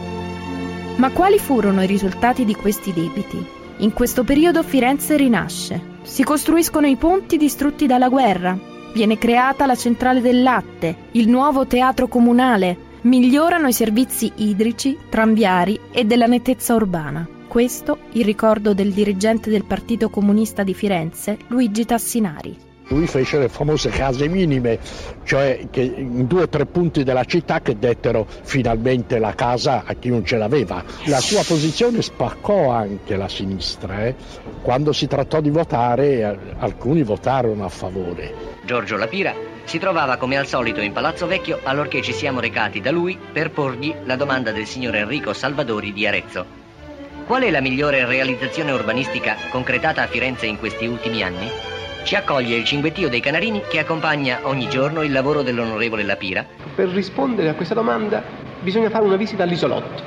Ma 0.97 1.11
quali 1.11 1.38
furono 1.38 1.83
i 1.83 1.87
risultati 1.87 2.47
di 2.47 2.55
questi 2.55 2.95
debiti? 2.95 3.47
In 3.79 3.92
questo 3.92 4.25
periodo 4.25 4.62
Firenze 4.62 5.16
rinasce. 5.16 5.99
Si 6.01 6.25
costruiscono 6.25 6.87
i 6.87 6.97
ponti 6.97 7.37
distrutti 7.37 7.87
dalla 7.87 8.09
guerra. 8.09 8.57
Viene 8.95 9.19
creata 9.19 9.66
la 9.66 9.77
centrale 9.77 10.23
del 10.23 10.42
latte, 10.42 10.97
il 11.12 11.29
nuovo 11.29 11.66
teatro 11.66 12.09
comunale. 12.09 12.85
Migliorano 13.03 13.69
i 13.69 13.73
servizi 13.75 14.33
idrici, 14.37 14.97
tranviari 15.11 15.79
e 15.92 16.07
della 16.07 16.27
nettezza 16.27 16.75
urbana. 16.75 17.36
Questo 17.49 17.99
il 18.13 18.25
ricordo 18.25 18.75
del 18.75 18.93
dirigente 18.93 19.49
del 19.49 19.65
Partito 19.65 20.11
Comunista 20.11 20.63
di 20.63 20.75
Firenze, 20.75 21.39
Luigi 21.47 21.85
Tassinari. 21.85 22.57
Lui 22.89 23.07
fece 23.07 23.39
le 23.39 23.49
famose 23.49 23.89
case 23.89 24.29
minime, 24.29 24.79
cioè 25.25 25.67
che 25.71 25.81
in 25.81 26.27
due 26.27 26.43
o 26.43 26.49
tre 26.49 26.67
punti 26.67 27.03
della 27.03 27.25
città 27.25 27.61
che 27.61 27.79
dettero 27.79 28.27
finalmente 28.43 29.19
la 29.19 29.35
casa 29.35 29.85
a 29.85 29.95
chi 29.95 30.09
non 30.09 30.25
ce 30.25 30.37
l'aveva. 30.37 30.85
La 31.07 31.19
sua 31.19 31.43
posizione 31.45 32.03
spaccò 32.03 32.71
anche 32.71 33.17
la 33.17 33.29
sinistra. 33.29 34.05
eh. 34.07 34.15
Quando 34.63 34.93
si 34.93 35.07
trattò 35.07 35.41
di 35.41 35.51
votare, 35.51 36.21
eh, 36.21 36.39
alcuni 36.59 37.03
votarono 37.03 37.65
a 37.65 37.69
favore. 37.69 38.35
Giorgio 38.65 38.97
Lapira 38.97 39.35
si 39.65 39.79
trovava 39.79 40.17
come 40.17 40.37
al 40.37 40.47
solito 40.47 40.81
in 40.81 40.93
Palazzo 40.93 41.27
Vecchio 41.27 41.61
allorché 41.65 42.03
ci 42.03 42.13
siamo 42.13 42.39
recati 42.39 42.81
da 42.81 42.93
lui 42.93 43.19
per 43.33 43.51
porgli 43.51 43.93
la 44.05 44.17
domanda 44.17 44.53
del 44.53 44.67
signor 44.67 44.95
Enrico 44.95 45.33
Salvadori 45.33 45.93
di 45.93 46.07
Arezzo. 46.07 46.65
Qual 47.27 47.43
è 47.43 47.51
la 47.51 47.61
migliore 47.61 48.07
realizzazione 48.07 48.71
urbanistica 48.71 49.35
concretata 49.51 50.01
a 50.01 50.07
Firenze 50.07 50.47
in 50.47 50.61
questi 50.61 50.87
ultimi 50.87 51.25
anni? 51.25 51.51
Ci 52.05 52.15
accoglie 52.15 52.55
il 52.55 52.62
cinguettio 52.62 53.09
dei 53.09 53.19
Canarini 53.19 53.62
che 53.69 53.81
accompagna 53.81 54.39
ogni 54.45 54.69
giorno 54.69 55.03
il 55.03 55.11
lavoro 55.11 55.43
dell'onorevole 55.43 56.05
Lapira. 56.05 56.47
Per 56.73 56.89
rispondere 56.89 57.49
a 57.49 57.55
questa 57.55 57.75
domanda 57.75 58.23
bisogna 58.61 58.91
fare 58.91 59.05
una 59.05 59.17
visita 59.17 59.43
all'isolotto, 59.43 60.05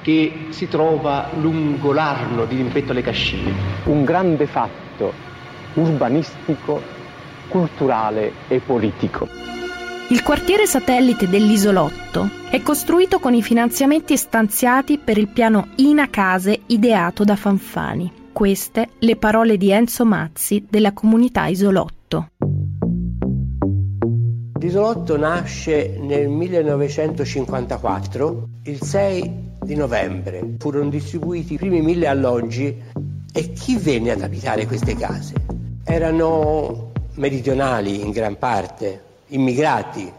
che 0.00 0.46
si 0.50 0.68
trova 0.68 1.30
lungo 1.36 1.92
l'Arno 1.92 2.44
di 2.44 2.54
Rimpetto 2.54 2.92
alle 2.92 3.02
Cascine. 3.02 3.52
Un 3.86 4.04
grande 4.04 4.46
fatto 4.46 5.12
urbanistico, 5.74 6.80
culturale 7.48 8.34
e 8.46 8.60
politico. 8.60 9.26
Il 10.10 10.22
quartiere 10.22 10.64
satellite 10.64 11.28
dell'isolotto 11.28 12.30
è 12.48 12.62
costruito 12.62 13.18
con 13.18 13.34
i 13.34 13.42
finanziamenti 13.42 14.16
stanziati 14.16 14.96
per 14.96 15.18
il 15.18 15.28
piano 15.28 15.68
Ina 15.76 16.08
Case 16.08 16.60
ideato 16.64 17.24
da 17.24 17.36
Fanfani. 17.36 18.10
Queste 18.32 18.88
le 19.00 19.16
parole 19.16 19.58
di 19.58 19.70
Enzo 19.70 20.06
Mazzi 20.06 20.64
della 20.66 20.94
comunità 20.94 21.46
Isolotto. 21.48 22.28
L'isolotto 24.58 25.18
nasce 25.18 25.98
nel 26.00 26.28
1954, 26.28 28.48
il 28.62 28.80
6 28.80 29.32
di 29.60 29.74
novembre. 29.74 30.54
Furono 30.58 30.88
distribuiti 30.88 31.52
i 31.52 31.58
primi 31.58 31.82
mille 31.82 32.06
alloggi 32.06 32.74
e 33.30 33.52
chi 33.52 33.76
venne 33.76 34.12
ad 34.12 34.22
abitare 34.22 34.66
queste 34.66 34.96
case? 34.96 35.34
Erano 35.84 36.92
meridionali 37.16 38.00
in 38.00 38.10
gran 38.10 38.38
parte, 38.38 39.02
immigrati, 39.28 40.12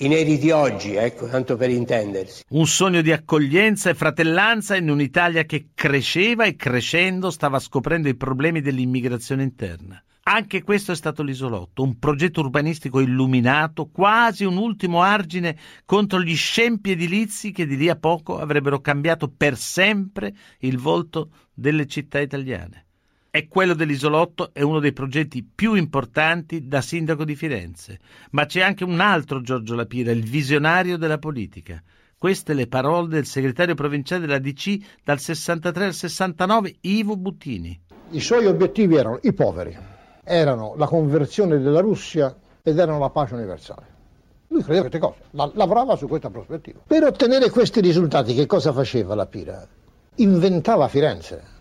i 0.00 0.08
neri 0.08 0.38
di 0.38 0.50
oggi, 0.50 0.94
ecco, 0.94 1.26
tanto 1.26 1.56
per 1.56 1.70
intendersi. 1.70 2.44
Un 2.50 2.66
sogno 2.66 3.00
di 3.00 3.10
accoglienza 3.10 3.90
e 3.90 3.94
fratellanza 3.94 4.76
in 4.76 4.90
un'Italia 4.90 5.44
che 5.44 5.68
cresceva 5.74 6.44
e 6.44 6.54
crescendo 6.54 7.30
stava 7.30 7.58
scoprendo 7.58 8.08
i 8.08 8.16
problemi 8.16 8.60
dell'immigrazione 8.60 9.42
interna. 9.42 10.00
Anche 10.30 10.62
questo 10.62 10.92
è 10.92 10.94
stato 10.94 11.22
l'isolotto, 11.22 11.82
un 11.82 11.98
progetto 11.98 12.40
urbanistico 12.40 13.00
illuminato, 13.00 13.86
quasi 13.86 14.44
un 14.44 14.58
ultimo 14.58 15.00
argine 15.00 15.56
contro 15.86 16.20
gli 16.20 16.36
scempi 16.36 16.90
edilizi 16.90 17.50
che 17.50 17.66
di 17.66 17.78
lì 17.78 17.88
a 17.88 17.96
poco 17.96 18.38
avrebbero 18.38 18.80
cambiato 18.80 19.32
per 19.34 19.56
sempre 19.56 20.34
il 20.58 20.78
volto 20.78 21.30
delle 21.54 21.86
città 21.86 22.20
italiane. 22.20 22.87
E 23.38 23.46
quello 23.46 23.74
dell'isolotto 23.74 24.50
è 24.52 24.62
uno 24.62 24.80
dei 24.80 24.92
progetti 24.92 25.44
più 25.44 25.74
importanti 25.74 26.66
da 26.66 26.80
sindaco 26.80 27.24
di 27.24 27.36
Firenze. 27.36 28.00
Ma 28.32 28.46
c'è 28.46 28.62
anche 28.62 28.82
un 28.82 28.98
altro 28.98 29.42
Giorgio 29.42 29.76
Lapira, 29.76 30.10
il 30.10 30.24
visionario 30.24 30.98
della 30.98 31.18
politica. 31.18 31.80
Queste 32.18 32.52
le 32.52 32.66
parole 32.66 33.06
del 33.06 33.26
segretario 33.26 33.76
provinciale 33.76 34.26
della 34.26 34.40
DC 34.40 34.78
dal 35.04 35.20
63 35.20 35.84
al 35.84 35.94
69, 35.94 36.78
Ivo 36.80 37.16
Buttini. 37.16 37.80
I 38.10 38.18
suoi 38.18 38.44
obiettivi 38.46 38.96
erano 38.96 39.20
i 39.22 39.32
poveri, 39.32 39.78
erano 40.24 40.74
la 40.76 40.88
conversione 40.88 41.60
della 41.60 41.78
Russia 41.78 42.36
ed 42.60 42.76
erano 42.76 42.98
la 42.98 43.10
pace 43.10 43.34
universale. 43.34 43.86
Lui 44.48 44.64
credeva 44.64 44.86
a 44.86 44.88
queste 44.88 45.06
cose, 45.06 45.20
la- 45.30 45.52
lavorava 45.54 45.94
su 45.94 46.08
questa 46.08 46.28
prospettiva. 46.28 46.80
Per 46.84 47.04
ottenere 47.04 47.50
questi 47.50 47.80
risultati 47.80 48.34
che 48.34 48.46
cosa 48.46 48.72
faceva 48.72 49.14
la 49.14 49.26
Pira? 49.26 49.64
inventava 50.16 50.88
Firenze. 50.88 51.57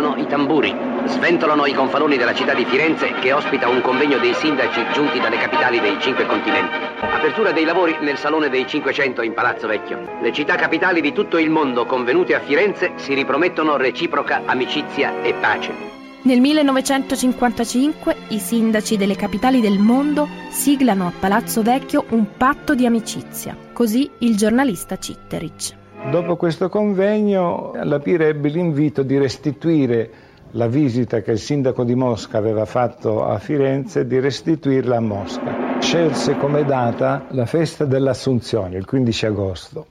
Rullano 0.00 0.16
i 0.16 0.26
tamburi, 0.26 0.74
sventolano 1.04 1.66
i 1.66 1.74
gonfaloni 1.74 2.16
della 2.16 2.32
città 2.32 2.54
di 2.54 2.64
Firenze 2.64 3.12
che 3.20 3.34
ospita 3.34 3.68
un 3.68 3.82
convegno 3.82 4.16
dei 4.16 4.32
sindaci 4.32 4.82
giunti 4.94 5.20
dalle 5.20 5.36
capitali 5.36 5.78
dei 5.78 6.00
cinque 6.00 6.24
continenti. 6.24 6.74
Apertura 7.00 7.52
dei 7.52 7.64
lavori 7.64 7.98
nel 8.00 8.16
Salone 8.16 8.48
dei 8.48 8.66
500 8.66 9.20
in 9.20 9.34
Palazzo 9.34 9.66
Vecchio. 9.66 10.00
Le 10.22 10.32
città 10.32 10.54
capitali 10.54 11.02
di 11.02 11.12
tutto 11.12 11.36
il 11.36 11.50
mondo 11.50 11.84
convenute 11.84 12.34
a 12.34 12.40
Firenze 12.40 12.92
si 12.96 13.12
ripromettono 13.12 13.76
reciproca 13.76 14.40
amicizia 14.46 15.20
e 15.20 15.34
pace. 15.34 15.88
Nel 16.22 16.40
1955 16.40 18.16
i 18.28 18.38
sindaci 18.38 18.96
delle 18.96 19.16
capitali 19.16 19.60
del 19.60 19.78
mondo 19.78 20.26
siglano 20.48 21.06
a 21.06 21.12
Palazzo 21.18 21.60
Vecchio 21.60 22.06
un 22.10 22.24
patto 22.38 22.74
di 22.74 22.86
amicizia, 22.86 23.54
così 23.74 24.10
il 24.18 24.36
giornalista 24.36 24.96
Citterich. 24.96 25.79
Dopo 26.08 26.34
questo 26.36 26.68
convegno 26.68 27.72
la 27.84 27.98
Pira 28.00 28.24
ebbe 28.24 28.48
l'invito 28.48 29.02
di 29.02 29.18
restituire 29.18 30.10
la 30.52 30.66
visita 30.66 31.20
che 31.20 31.32
il 31.32 31.38
sindaco 31.38 31.84
di 31.84 31.94
Mosca 31.94 32.38
aveva 32.38 32.64
fatto 32.64 33.24
a 33.24 33.38
Firenze, 33.38 34.06
di 34.06 34.18
restituirla 34.18 34.96
a 34.96 35.00
Mosca. 35.00 35.78
Scelse 35.78 36.36
come 36.36 36.64
data 36.64 37.26
la 37.28 37.46
festa 37.46 37.84
dell'Assunzione, 37.84 38.76
il 38.76 38.86
15 38.86 39.26
agosto. 39.26 39.86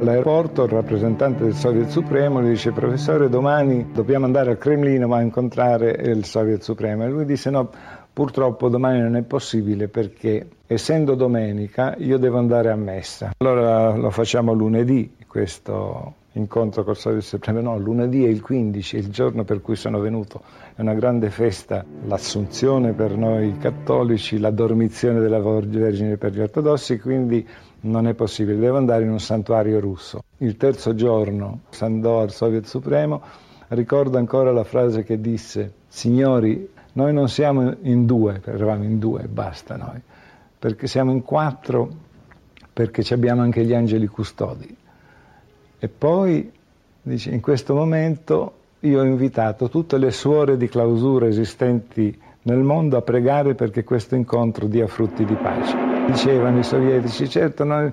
All'aeroporto 0.00 0.64
il 0.64 0.70
rappresentante 0.70 1.44
del 1.44 1.54
Soviet 1.54 1.88
Supremo 1.88 2.42
gli 2.42 2.48
dice 2.48 2.72
professore 2.72 3.28
domani 3.30 3.90
dobbiamo 3.92 4.26
andare 4.26 4.50
al 4.50 4.58
Cremlino 4.58 5.06
ma 5.06 5.18
a 5.18 5.22
incontrare 5.22 5.92
il 5.92 6.24
Soviet 6.24 6.62
Supremo 6.62 7.04
e 7.04 7.08
lui 7.08 7.24
disse 7.24 7.48
no 7.48 7.70
purtroppo 8.14 8.68
domani 8.68 9.00
non 9.00 9.16
è 9.16 9.22
possibile 9.22 9.88
perché 9.88 10.48
essendo 10.66 11.14
domenica 11.16 11.96
io 11.98 12.16
devo 12.16 12.38
andare 12.38 12.70
a 12.70 12.76
messa. 12.76 13.32
Allora 13.36 13.94
lo 13.94 14.10
facciamo 14.10 14.54
lunedì 14.54 15.12
questo 15.26 16.14
incontro 16.34 16.84
col 16.84 16.96
Soviet 16.96 17.22
Supremo, 17.22 17.60
no 17.60 17.76
lunedì 17.76 18.24
è 18.24 18.28
il 18.28 18.40
15, 18.40 18.96
è 18.96 19.00
il 19.00 19.08
giorno 19.08 19.42
per 19.42 19.60
cui 19.60 19.74
sono 19.74 19.98
venuto, 19.98 20.42
è 20.76 20.80
una 20.80 20.94
grande 20.94 21.28
festa, 21.28 21.84
l'assunzione 22.06 22.92
per 22.92 23.16
noi 23.16 23.56
cattolici, 23.58 24.38
la 24.38 24.50
dormizione 24.50 25.18
della 25.18 25.40
Vergine 25.40 26.16
per 26.16 26.32
gli 26.32 26.40
ortodossi, 26.40 27.00
quindi 27.00 27.46
non 27.80 28.06
è 28.06 28.14
possibile, 28.14 28.58
devo 28.58 28.76
andare 28.76 29.02
in 29.02 29.10
un 29.10 29.20
santuario 29.20 29.80
russo. 29.80 30.22
Il 30.38 30.56
terzo 30.56 30.94
giorno 30.94 31.62
al 31.80 32.30
Soviet 32.30 32.66
Supremo, 32.66 33.20
ricordo 33.68 34.18
ancora 34.18 34.52
la 34.52 34.64
frase 34.64 35.02
che 35.02 35.20
disse, 35.20 35.72
signori, 35.88 36.68
noi 36.94 37.12
non 37.12 37.28
siamo 37.28 37.74
in 37.82 38.06
due, 38.06 38.40
eravamo 38.44 38.84
in 38.84 38.98
due 38.98 39.24
basta 39.24 39.76
noi, 39.76 40.00
perché 40.58 40.86
siamo 40.86 41.10
in 41.12 41.22
quattro, 41.22 41.88
perché 42.72 43.02
abbiamo 43.14 43.42
anche 43.42 43.64
gli 43.64 43.74
angeli 43.74 44.06
custodi. 44.06 44.76
E 45.78 45.88
poi, 45.88 46.50
dice, 47.02 47.30
in 47.30 47.40
questo 47.40 47.74
momento 47.74 48.52
io 48.80 49.00
ho 49.00 49.04
invitato 49.04 49.68
tutte 49.68 49.98
le 49.98 50.10
suore 50.10 50.56
di 50.56 50.68
clausura 50.68 51.26
esistenti 51.26 52.16
nel 52.42 52.58
mondo 52.58 52.96
a 52.96 53.02
pregare 53.02 53.54
perché 53.54 53.82
questo 53.82 54.14
incontro 54.14 54.66
dia 54.66 54.86
frutti 54.86 55.24
di 55.24 55.34
pace. 55.34 55.76
Dicevano 56.06 56.58
i 56.58 56.64
sovietici, 56.64 57.28
certo 57.28 57.64
noi 57.64 57.90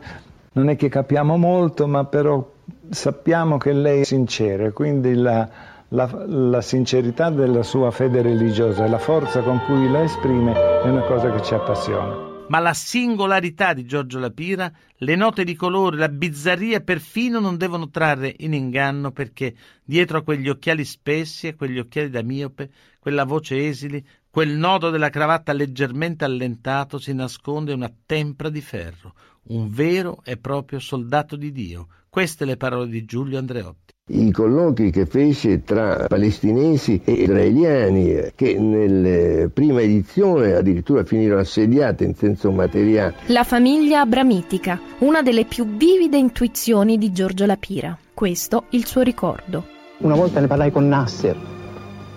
non 0.54 0.70
è 0.70 0.76
che 0.76 0.90
capiamo 0.90 1.38
molto, 1.38 1.88
ma 1.88 2.06
però 2.06 2.46
sappiamo 2.90 3.58
che 3.58 3.72
lei 3.72 4.02
è 4.02 4.04
sincera, 4.04 4.72
quindi 4.72 5.16
la, 5.16 5.50
la, 5.94 6.10
la 6.28 6.62
sincerità 6.62 7.30
della 7.30 7.64
sua 7.64 7.92
fede 7.92 8.22
religiosa 8.22 8.86
e 8.86 8.90
la 8.90 8.98
forza 8.98 9.42
con 9.42 9.62
cui 9.66 9.90
la 9.90 10.04
esprime 10.04 10.54
è 10.54 10.90
una 10.90 11.04
cosa 11.04 11.32
che 11.32 11.44
ci 11.44 11.54
appassiona 11.54 12.30
ma 12.52 12.60
la 12.60 12.74
singolarità 12.74 13.74
di 13.74 13.86
Giorgio 13.86 14.20
Lapira, 14.20 14.70
le 14.98 15.16
note 15.16 15.46
di 15.46 15.56
colore, 15.56 15.96
la 15.96 16.10
bizzarria 16.10 16.82
perfino 16.82 17.40
non 17.40 17.56
devono 17.56 17.90
trarre 17.90 18.36
in 18.40 18.54
inganno 18.54 19.12
perché 19.12 19.56
dietro 19.82 20.18
a 20.18 20.22
quegli 20.22 20.50
occhiali 20.50 20.84
spessi, 20.84 21.48
a 21.48 21.56
quegli 21.56 21.80
occhiali 21.80 22.10
da 22.10 22.22
miope, 22.22 22.70
quella 23.00 23.24
voce 23.24 23.70
esili, 23.70 24.06
quel 24.30 24.50
nodo 24.50 24.90
della 24.90 25.10
cravatta 25.10 25.54
leggermente 25.54 26.26
allentato 26.26 27.00
si 27.00 27.14
nasconde 27.14 27.72
una 27.72 27.92
tempra 28.06 28.50
di 28.50 28.60
ferro, 28.60 29.14
un 29.44 29.70
vero 29.70 30.20
e 30.26 30.36
proprio 30.36 30.80
soldato 30.80 31.38
di 31.38 31.54
Dio. 31.54 31.88
Queste 32.10 32.44
le 32.44 32.58
parole 32.58 32.90
di 32.90 33.06
Giulio 33.06 33.38
Andreotti 33.38 33.91
i 34.12 34.32
colloqui 34.32 34.92
che 34.92 35.06
fece 35.06 35.64
tra 35.64 36.06
palestinesi 36.08 37.02
e 37.04 37.12
israeliani 37.14 38.32
che 38.36 38.58
nella 38.60 39.48
prima 39.50 39.82
edizione 39.82 40.54
addirittura 40.54 41.04
finirono 41.04 41.42
assediate 41.42 42.04
in 42.04 42.16
senso 42.16 42.52
materiale. 42.52 43.16
La 43.28 43.44
famiglia 43.44 44.02
abramitica, 44.02 44.80
una 45.00 45.22
delle 45.22 45.46
più 45.46 45.66
vivide 45.78 46.18
intuizioni 46.18 46.98
di 46.98 47.12
Giorgio 47.12 47.46
Lapira. 47.46 47.98
Questo 48.14 48.66
il 48.70 48.86
suo 48.86 49.02
ricordo. 49.02 49.66
Una 50.00 50.16
volta 50.16 50.40
ne 50.40 50.48
parlai 50.48 50.72
con 50.72 50.88
Nasser. 50.88 51.38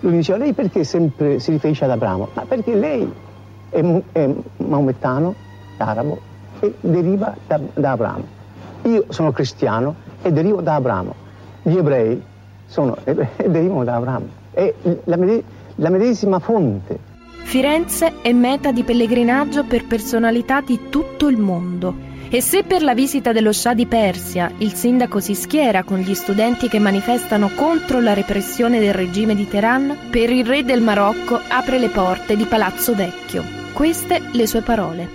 Lui 0.00 0.12
mi 0.12 0.18
diceva, 0.18 0.38
lei 0.38 0.52
perché 0.52 0.85
sempre 0.85 1.38
si 1.38 1.50
riferisce 1.50 1.85
ad 1.85 1.90
Abramo? 1.90 2.28
Ma 2.35 2.44
perché 2.44 2.74
lei 2.74 3.11
è, 3.70 4.02
è 4.12 4.30
maomettano, 4.59 5.35
arabo, 5.78 6.20
e 6.61 6.74
deriva 6.80 7.35
da, 7.46 7.61
da 7.72 7.92
Abramo. 7.92 8.24
Io 8.83 9.07
sono 9.09 9.33
cristiano 9.33 9.94
e 10.20 10.30
derivo 10.30 10.61
da 10.61 10.74
Abramo 10.74 11.22
gli 11.64 11.77
ebrei 11.77 12.22
sono, 12.66 12.96
derivano 13.05 13.85
da 13.85 13.96
Abramo, 13.96 14.29
è 14.53 14.72
la, 15.05 15.18
la 15.77 15.90
medesima 15.90 16.38
fonte. 16.38 17.12
Firenze 17.42 18.20
è 18.22 18.33
meta 18.33 18.72
di 18.72 18.83
pellegrinaggio 18.83 19.64
per 19.64 19.87
personalità 19.87 20.61
di 20.61 20.88
tutto 20.88 21.29
il 21.29 21.38
mondo. 21.38 22.12
E 22.31 22.40
se 22.40 22.64
per 22.64 22.83
la 22.83 22.94
visita 22.94 23.33
dello 23.33 23.53
Shah 23.53 23.74
di 23.74 23.87
Persia 23.87 24.50
il 24.59 24.72
sindaco 24.72 25.20
si 25.20 25.35
schiera 25.35 25.85
con 25.85 25.98
gli 25.98 26.14
studenti 26.14 26.68
che 26.68 26.81
manifestano 26.81 27.50
contro 27.55 28.00
la 28.00 28.12
repressione 28.12 28.81
del 28.81 28.94
regime 28.94 29.35
di 29.35 29.46
Teheran, 29.46 29.96
per 30.11 30.31
il 30.31 30.44
re 30.44 30.64
del 30.64 30.83
Marocco 30.83 31.38
apre 31.46 31.79
le 31.79 31.88
porte 31.88 32.35
di 32.35 32.44
Palazzo 32.44 32.94
Vecchio. 32.94 33.44
Queste 33.72 34.20
le 34.33 34.46
sue 34.46 34.62
parole. 34.62 35.09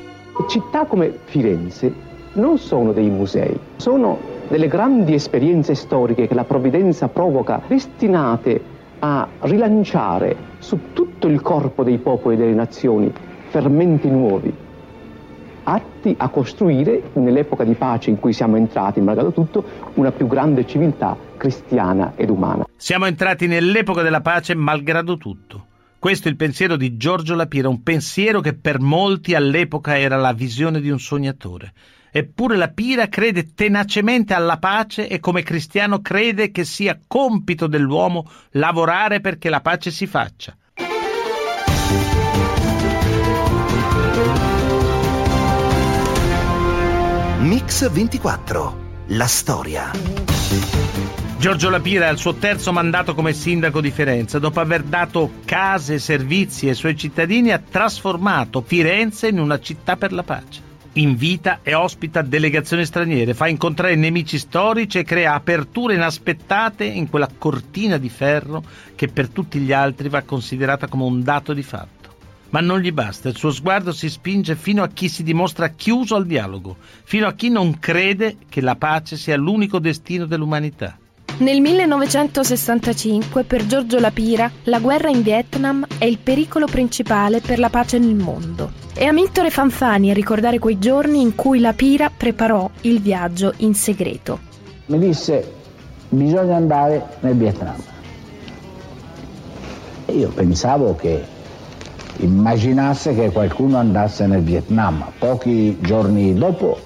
Città 0.48 0.86
come 0.86 1.14
Firenze 1.26 1.92
non 2.34 2.58
sono 2.58 2.94
dei 2.94 3.10
musei, 3.10 3.58
sono 3.76 4.39
delle 4.50 4.68
grandi 4.68 5.14
esperienze 5.14 5.76
storiche 5.76 6.28
che 6.28 6.34
la 6.34 6.44
provvidenza 6.44 7.08
provoca, 7.08 7.62
destinate 7.68 8.78
a 9.00 9.28
rilanciare 9.42 10.36
su 10.58 10.92
tutto 10.92 11.28
il 11.28 11.42
corpo 11.42 11.84
dei 11.84 12.00
popoli 12.00 12.36
e 12.36 12.38
delle 12.40 12.54
nazioni 12.54 13.12
fermenti 13.50 14.10
nuovi, 14.10 14.54
atti 15.64 16.16
a 16.18 16.30
costruire, 16.30 17.12
nell'epoca 17.14 17.64
di 17.64 17.74
pace 17.74 18.10
in 18.10 18.20
cui 18.20 18.34
siamo 18.34 18.58
entrati, 18.58 19.00
malgrado 19.00 19.32
tutto, 19.32 19.64
una 19.96 20.12
più 20.12 20.28
grande 20.28 20.66
civiltà 20.66 21.16
cristiana 21.38 22.14
ed 22.16 22.30
umana. 22.30 22.66
Siamo 22.76 23.06
entrati 23.06 23.48
nell'epoca 23.48 24.02
della 24.02 24.22
pace 24.22 24.56
malgrado 24.56 25.18
tutto. 25.18 25.66
Questo 26.00 26.28
è 26.28 26.32
il 26.32 26.38
pensiero 26.38 26.76
di 26.76 26.98
Giorgio 26.98 27.36
Lapira, 27.36 27.68
un 27.68 27.84
pensiero 27.84 28.40
che 28.40 28.54
per 28.54 28.80
molti 28.80 29.36
all'epoca 29.36 29.98
era 29.98 30.16
la 30.16 30.34
visione 30.34 30.80
di 30.80 30.90
un 30.90 31.00
sognatore. 31.00 31.74
Eppure 32.12 32.58
la 32.58 32.70
Pira 32.70 33.08
crede 33.08 33.54
tenacemente 33.54 34.34
alla 34.34 34.58
pace 34.58 35.08
e 35.08 35.20
come 35.20 35.44
cristiano 35.44 36.02
crede 36.02 36.52
che 36.52 36.66
sia 36.66 37.00
compito 37.06 37.68
dell'uomo 37.68 38.30
lavorare 38.52 39.22
perché 39.22 39.50
la 39.50 39.62
pace 39.62 39.92
si 39.92 40.08
faccia. 40.08 40.56
Mix 47.40 47.90
24. 47.90 48.88
La 49.08 49.28
storia. 49.28 49.92
Giorgio 51.38 51.70
Lapira 51.70 52.06
è 52.06 52.10
al 52.10 52.18
suo 52.18 52.34
terzo 52.34 52.74
mandato 52.74 53.16
come 53.16 53.34
sindaco 53.34 53.80
di 53.80 53.92
Firenze. 53.92 54.40
Dopo 54.40 54.60
aver 54.60 54.84
dato 54.84 55.32
case 55.46 55.96
e 55.96 56.00
servizi 56.00 56.68
ai 56.68 56.76
suoi 56.76 56.98
cittadini, 56.98 57.52
ha 57.52 57.60
trasformato 57.60 58.62
Firenze 58.62 59.30
in 59.30 59.40
una 59.40 59.60
città 59.60 59.96
per 59.96 60.12
la 60.12 60.24
pace 60.24 60.69
invita 60.94 61.60
e 61.62 61.74
ospita 61.74 62.22
delegazioni 62.22 62.86
straniere, 62.86 63.34
fa 63.34 63.48
incontrare 63.48 63.96
nemici 63.96 64.38
storici 64.38 65.00
e 65.00 65.04
crea 65.04 65.34
aperture 65.34 65.94
inaspettate 65.94 66.86
in 66.86 67.10
quella 67.10 67.30
cortina 67.38 67.98
di 67.98 68.10
ferro 68.10 68.64
che 68.96 69.08
per 69.08 69.30
tutti 69.30 69.60
gli 69.60 69.72
altri 69.72 70.10
va 70.10 70.24
considerata 70.24 70.88
come 70.88 71.04
un 71.04 71.22
dato 71.22 71.54
di 71.54 71.64
fatto. 71.64 71.98
Ma 72.52 72.62
non 72.62 72.80
gli 72.80 72.92
basta, 72.92 73.30
il 73.30 73.38
suo 73.38 73.52
sguardo 73.52 73.92
si 73.92 74.10
spinge 74.10 74.56
fino 74.56 74.82
a 74.82 74.88
chi 74.88 75.08
si 75.08 75.22
dimostra 75.22 75.70
chiuso 75.70 76.16
al 76.16 76.26
dialogo, 76.26 76.78
fino 77.04 77.28
a 77.28 77.34
chi 77.34 77.50
non 77.50 77.78
crede 77.78 78.38
che 78.50 78.62
la 78.62 78.76
pace 78.76 79.18
sia 79.18 79.38
l'unico 79.38 79.78
destino 79.78 80.26
dell'umanità. 80.26 80.98
Nel 81.38 81.62
1965 81.62 83.44
per 83.44 83.66
Giorgio 83.66 84.00
Lapira 84.00 84.52
la 84.64 84.80
guerra 84.80 85.10
in 85.10 85.22
Vietnam 85.22 85.86
è 85.98 86.04
il 86.04 86.18
pericolo 86.18 86.66
principale 86.66 87.40
per 87.40 87.60
la 87.60 87.70
pace 87.70 87.98
nel 87.98 88.16
mondo. 88.16 88.72
È 88.94 89.06
Amintore 89.06 89.50
Fanfani 89.50 90.12
a 90.12 90.14
ricordare 90.14 90.60
quei 90.60 90.80
giorni 90.80 91.22
in 91.22 91.36
cui 91.36 91.60
Lapira 91.60 92.12
preparò 92.16 92.70
il 92.82 93.00
viaggio 93.00 93.54
in 93.58 93.74
segreto. 93.74 94.40
Mi 94.88 95.00
disse 95.00 95.54
bisogna 96.10 96.56
andare 96.56 97.06
nel 97.22 97.36
Vietnam. 97.36 97.82
E 100.06 100.12
io 100.14 100.30
pensavo 100.30 100.96
che 100.96 101.24
immaginasse 102.18 103.16
che 103.16 103.32
qualcuno 103.32 103.78
andasse 103.78 104.26
nel 104.26 104.42
Vietnam. 104.42 105.06
Pochi 105.18 105.80
giorni 105.80 106.34
dopo, 106.34 106.78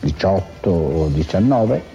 18 0.00 0.70
o 0.70 1.08
19, 1.08 1.94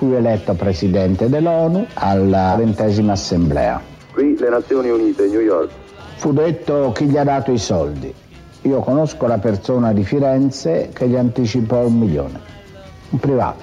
Fui 0.00 0.14
eletto 0.14 0.54
presidente 0.54 1.28
dell'ONU 1.28 1.84
alla 1.92 2.54
ventesima 2.56 3.12
assemblea. 3.12 3.82
Qui 4.14 4.34
le 4.38 4.48
Nazioni 4.48 4.88
Unite, 4.88 5.26
New 5.26 5.40
York. 5.40 5.70
Fu 6.16 6.32
detto 6.32 6.90
chi 6.92 7.04
gli 7.04 7.18
ha 7.18 7.22
dato 7.22 7.52
i 7.52 7.58
soldi. 7.58 8.10
Io 8.62 8.80
conosco 8.80 9.26
la 9.26 9.36
persona 9.36 9.92
di 9.92 10.02
Firenze 10.02 10.88
che 10.94 11.06
gli 11.06 11.16
anticipò 11.16 11.86
un 11.86 11.98
milione. 11.98 12.40
Un 13.10 13.18
privato. 13.18 13.62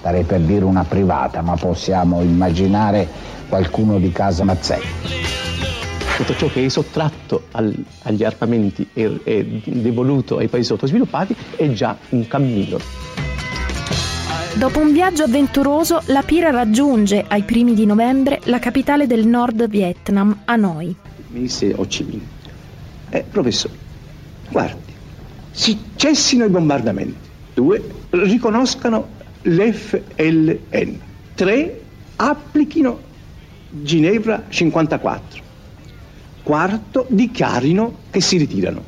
Starei 0.00 0.24
per 0.24 0.40
dire 0.40 0.66
una 0.66 0.84
privata, 0.84 1.40
ma 1.40 1.56
possiamo 1.56 2.20
immaginare 2.20 3.08
qualcuno 3.48 3.98
di 3.98 4.12
casa 4.12 4.44
Mazzetti. 4.44 4.86
Tutto 6.18 6.34
ciò 6.36 6.48
che 6.48 6.66
è 6.66 6.68
sottratto 6.68 7.44
al, 7.52 7.74
agli 8.02 8.24
armamenti 8.24 8.90
e, 8.92 9.20
e 9.24 9.62
devoluto 9.64 10.36
ai 10.36 10.48
paesi 10.48 10.66
sottosviluppati 10.66 11.34
è 11.56 11.70
già 11.70 11.96
un 12.10 12.26
cammino. 12.26 13.03
Dopo 14.56 14.78
un 14.78 14.92
viaggio 14.92 15.24
avventuroso, 15.24 16.00
la 16.06 16.22
Pira 16.22 16.50
raggiunge 16.50 17.24
ai 17.26 17.42
primi 17.42 17.74
di 17.74 17.86
novembre 17.86 18.40
la 18.44 18.60
capitale 18.60 19.08
del 19.08 19.26
Nord 19.26 19.68
Vietnam, 19.68 20.42
Hanoi. 20.44 20.94
Mi 21.30 21.40
disse 21.40 21.74
Ho 21.74 21.84
Chi 21.86 22.04
Minh, 22.04 22.22
eh, 23.10 23.24
professore, 23.28 23.74
guardi, 24.48 24.92
si 25.50 25.76
cessino 25.96 26.44
i 26.44 26.50
bombardamenti. 26.50 27.16
Due, 27.52 27.82
riconoscano 28.10 29.08
l'FLN. 29.42 31.00
Tre, 31.34 31.80
applichino 32.14 33.00
Ginevra 33.70 34.44
54. 34.48 35.42
Quarto, 36.44 37.06
dichiarino 37.08 37.96
che 38.08 38.20
si 38.20 38.36
ritirano. 38.36 38.84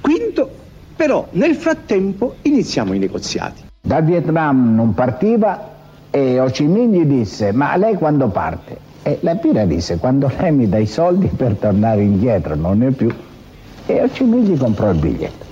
Quinto, 0.00 0.50
però 0.96 1.28
nel 1.32 1.54
frattempo 1.54 2.38
iniziamo 2.42 2.92
i 2.92 2.98
negoziati. 2.98 3.68
Da 3.82 4.00
Vietnam 4.00 4.74
non 4.74 4.92
partiva 4.92 5.68
e 6.10 6.38
Ho 6.38 6.46
Chi 6.46 6.64
Minh 6.64 6.94
gli 6.94 7.04
disse 7.04 7.50
ma 7.52 7.74
lei 7.76 7.94
quando 7.94 8.28
parte? 8.28 8.78
E 9.02 9.18
la 9.22 9.36
Pira 9.36 9.64
disse 9.64 9.96
quando 9.96 10.30
lei 10.38 10.52
mi 10.52 10.68
dà 10.68 10.76
i 10.78 10.86
soldi 10.86 11.28
per 11.28 11.54
tornare 11.54 12.02
indietro, 12.02 12.54
non 12.54 12.78
ne 12.78 12.88
ho 12.88 12.92
più. 12.92 13.10
E 13.86 14.02
Ho 14.02 14.08
Chi 14.08 14.24
Minh 14.24 14.44
gli 14.44 14.58
comprò 14.58 14.90
il 14.90 14.98
biglietto. 14.98 15.46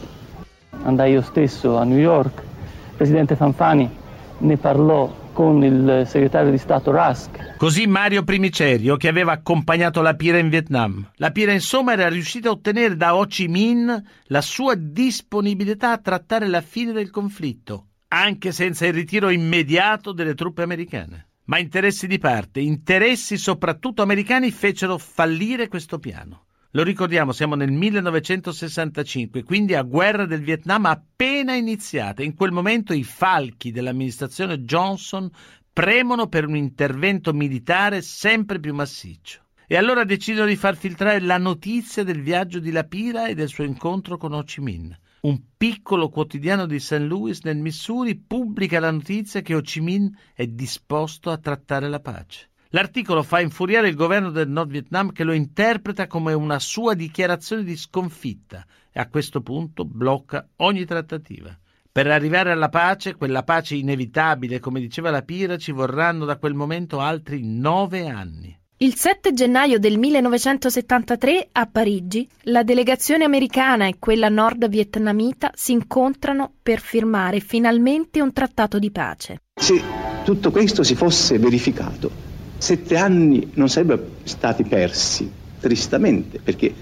Andai 0.83 1.12
io 1.12 1.23
stesso 1.23 1.79
a 1.79 1.85
New 1.85 1.99
York, 1.99 2.43
il 2.43 2.97
presidente 2.97 3.35
Fanfani 3.35 3.91
ne 4.38 4.57
parlò 4.59 5.11
con 5.33 5.64
il 5.64 6.03
segretario 6.07 6.51
di 6.51 6.59
Stato 6.59 6.91
Rusk. 6.91 7.57
Così 7.57 7.87
Mario 7.87 8.25
Primicerio, 8.25 8.97
che 8.97 9.09
aveva 9.09 9.33
accompagnato 9.33 10.03
la 10.03 10.14
Pira 10.14 10.38
in 10.38 10.49
Vietnam. 10.49 11.11
La 11.17 11.31
Pira, 11.31 11.53
insomma, 11.53 11.93
era 11.93 12.09
riuscita 12.09 12.49
a 12.49 12.53
ottenere 12.53 12.97
da 12.97 13.17
Ho 13.17 13.25
Chi 13.25 13.49
Minh 13.49 14.03
la 14.25 14.41
sua 14.41 14.75
disponibilità 14.77 15.93
a 15.93 15.99
trattare 15.99 16.47
la 16.47 16.61
fine 16.61 16.93
del 16.93 17.11
conflitto, 17.11 17.87
anche 18.09 18.53
senza 18.53 18.87
il 18.87 18.94
ritiro 18.94 19.31
immediato 19.31 20.12
delle 20.12 20.35
truppe 20.35 20.62
americane. 20.62 21.27
Ma 21.44 21.59
interessi 21.59 22.07
di 22.07 22.18
parte, 22.18 22.61
interessi 22.61 23.38
soprattutto 23.38 24.03
americani, 24.03 24.51
fecero 24.51 24.99
fallire 24.99 25.68
questo 25.68 25.99
piano. 25.99 26.44
Lo 26.73 26.83
ricordiamo, 26.83 27.33
siamo 27.33 27.55
nel 27.55 27.73
1965, 27.73 29.42
quindi 29.42 29.75
a 29.75 29.83
guerra 29.83 30.27
del 30.27 30.42
Vietnam 30.42 30.85
appena 30.85 31.55
iniziata. 31.55 32.23
In 32.23 32.35
quel 32.35 32.53
momento 32.53 32.92
i 32.92 33.05
falchi 33.05 33.73
dell'amministrazione 33.73 34.62
Johnson 34.64 35.31
premono 35.73 36.29
per 36.29 36.47
un 36.47 36.57
intervento 36.57 37.33
militare 37.33 38.03
sempre 38.03 38.61
più 38.61 38.75
massiccio. 38.75 39.44
E 39.66 39.77
allora 39.77 40.05
decidono 40.05 40.47
di 40.47 40.57
far 40.57 40.77
filtrare 40.77 41.21
la 41.21 41.38
notizia 41.38 42.05
del 42.05 42.21
viaggio 42.21 42.59
di 42.59 42.71
Lapira 42.71 43.29
e 43.29 43.35
del 43.35 43.49
suo 43.49 43.64
incontro 43.64 44.18
con 44.18 44.35
Ho 44.35 44.42
Chi 44.42 44.61
Minh. 44.61 44.94
Un 45.20 45.40
piccolo 45.57 46.11
quotidiano 46.11 46.66
di 46.66 46.78
St. 46.78 46.98
Louis 47.00 47.40
nel 47.42 47.57
Missouri 47.57 48.14
pubblica 48.14 48.78
la 48.78 48.92
notizia 48.92 49.40
che 49.40 49.57
Ho 49.57 49.61
Chi 49.61 49.81
Minh 49.81 50.16
è 50.33 50.46
disposto 50.46 51.31
a 51.31 51.38
trattare 51.38 51.88
la 51.88 51.98
pace. 51.98 52.50
L'articolo 52.70 53.24
fa 53.24 53.40
infuriare 53.40 53.88
il 53.88 53.96
governo 53.96 54.31
del 54.31 54.48
Nord 54.48 54.70
Vietnam 54.70 55.11
che 55.11 55.24
lo 55.24 55.33
interpreta 55.33 56.07
come 56.07 56.35
una 56.35 56.59
sua 56.59 56.94
dichiarazione 56.94 57.64
di 57.64 57.76
sconfitta 57.76 58.64
e 58.92 59.00
a 59.00 59.09
questo 59.09 59.40
punto 59.40 59.85
blocca 59.85 60.46
ogni 60.57 60.85
trattativa. 60.85 61.59
Per 61.90 62.07
arrivare 62.07 62.52
alla 62.52 62.68
pace, 62.68 63.16
quella 63.16 63.42
pace 63.42 63.74
inevitabile, 63.74 64.61
come 64.61 64.78
diceva 64.78 65.11
la 65.11 65.22
Pira, 65.22 65.57
ci 65.57 65.72
vorranno 65.72 66.26
da 66.26 66.37
quel 66.37 66.54
momento 66.54 67.00
altri 67.00 67.42
nove 67.42 68.07
anni. 68.07 68.58
Il 68.81 68.95
7 68.95 69.33
gennaio 69.33 69.81
del 69.81 69.99
1973 69.99 71.49
a 71.51 71.67
Parigi 71.67 72.29
la 72.43 72.62
delegazione 72.62 73.25
americana 73.25 73.88
e 73.88 73.97
quella 73.99 74.29
nord 74.29 74.69
vietnamita 74.69 75.51
si 75.53 75.73
incontrano 75.73 76.53
per 76.62 76.79
firmare 76.79 77.41
finalmente 77.41 78.21
un 78.21 78.33
trattato 78.33 78.79
di 78.79 78.93
pace. 78.93 79.41
Se 79.61 79.83
tutto 80.23 80.53
questo 80.53 80.85
si 80.85 80.95
fosse 80.95 81.41
verificato, 81.41 82.09
sette 82.57 82.97
anni 82.97 83.51
non 83.55 83.69
sarebbero 83.69 84.11
stati 84.23 84.62
persi, 84.62 85.29
tristamente, 85.59 86.38
perché 86.38 86.73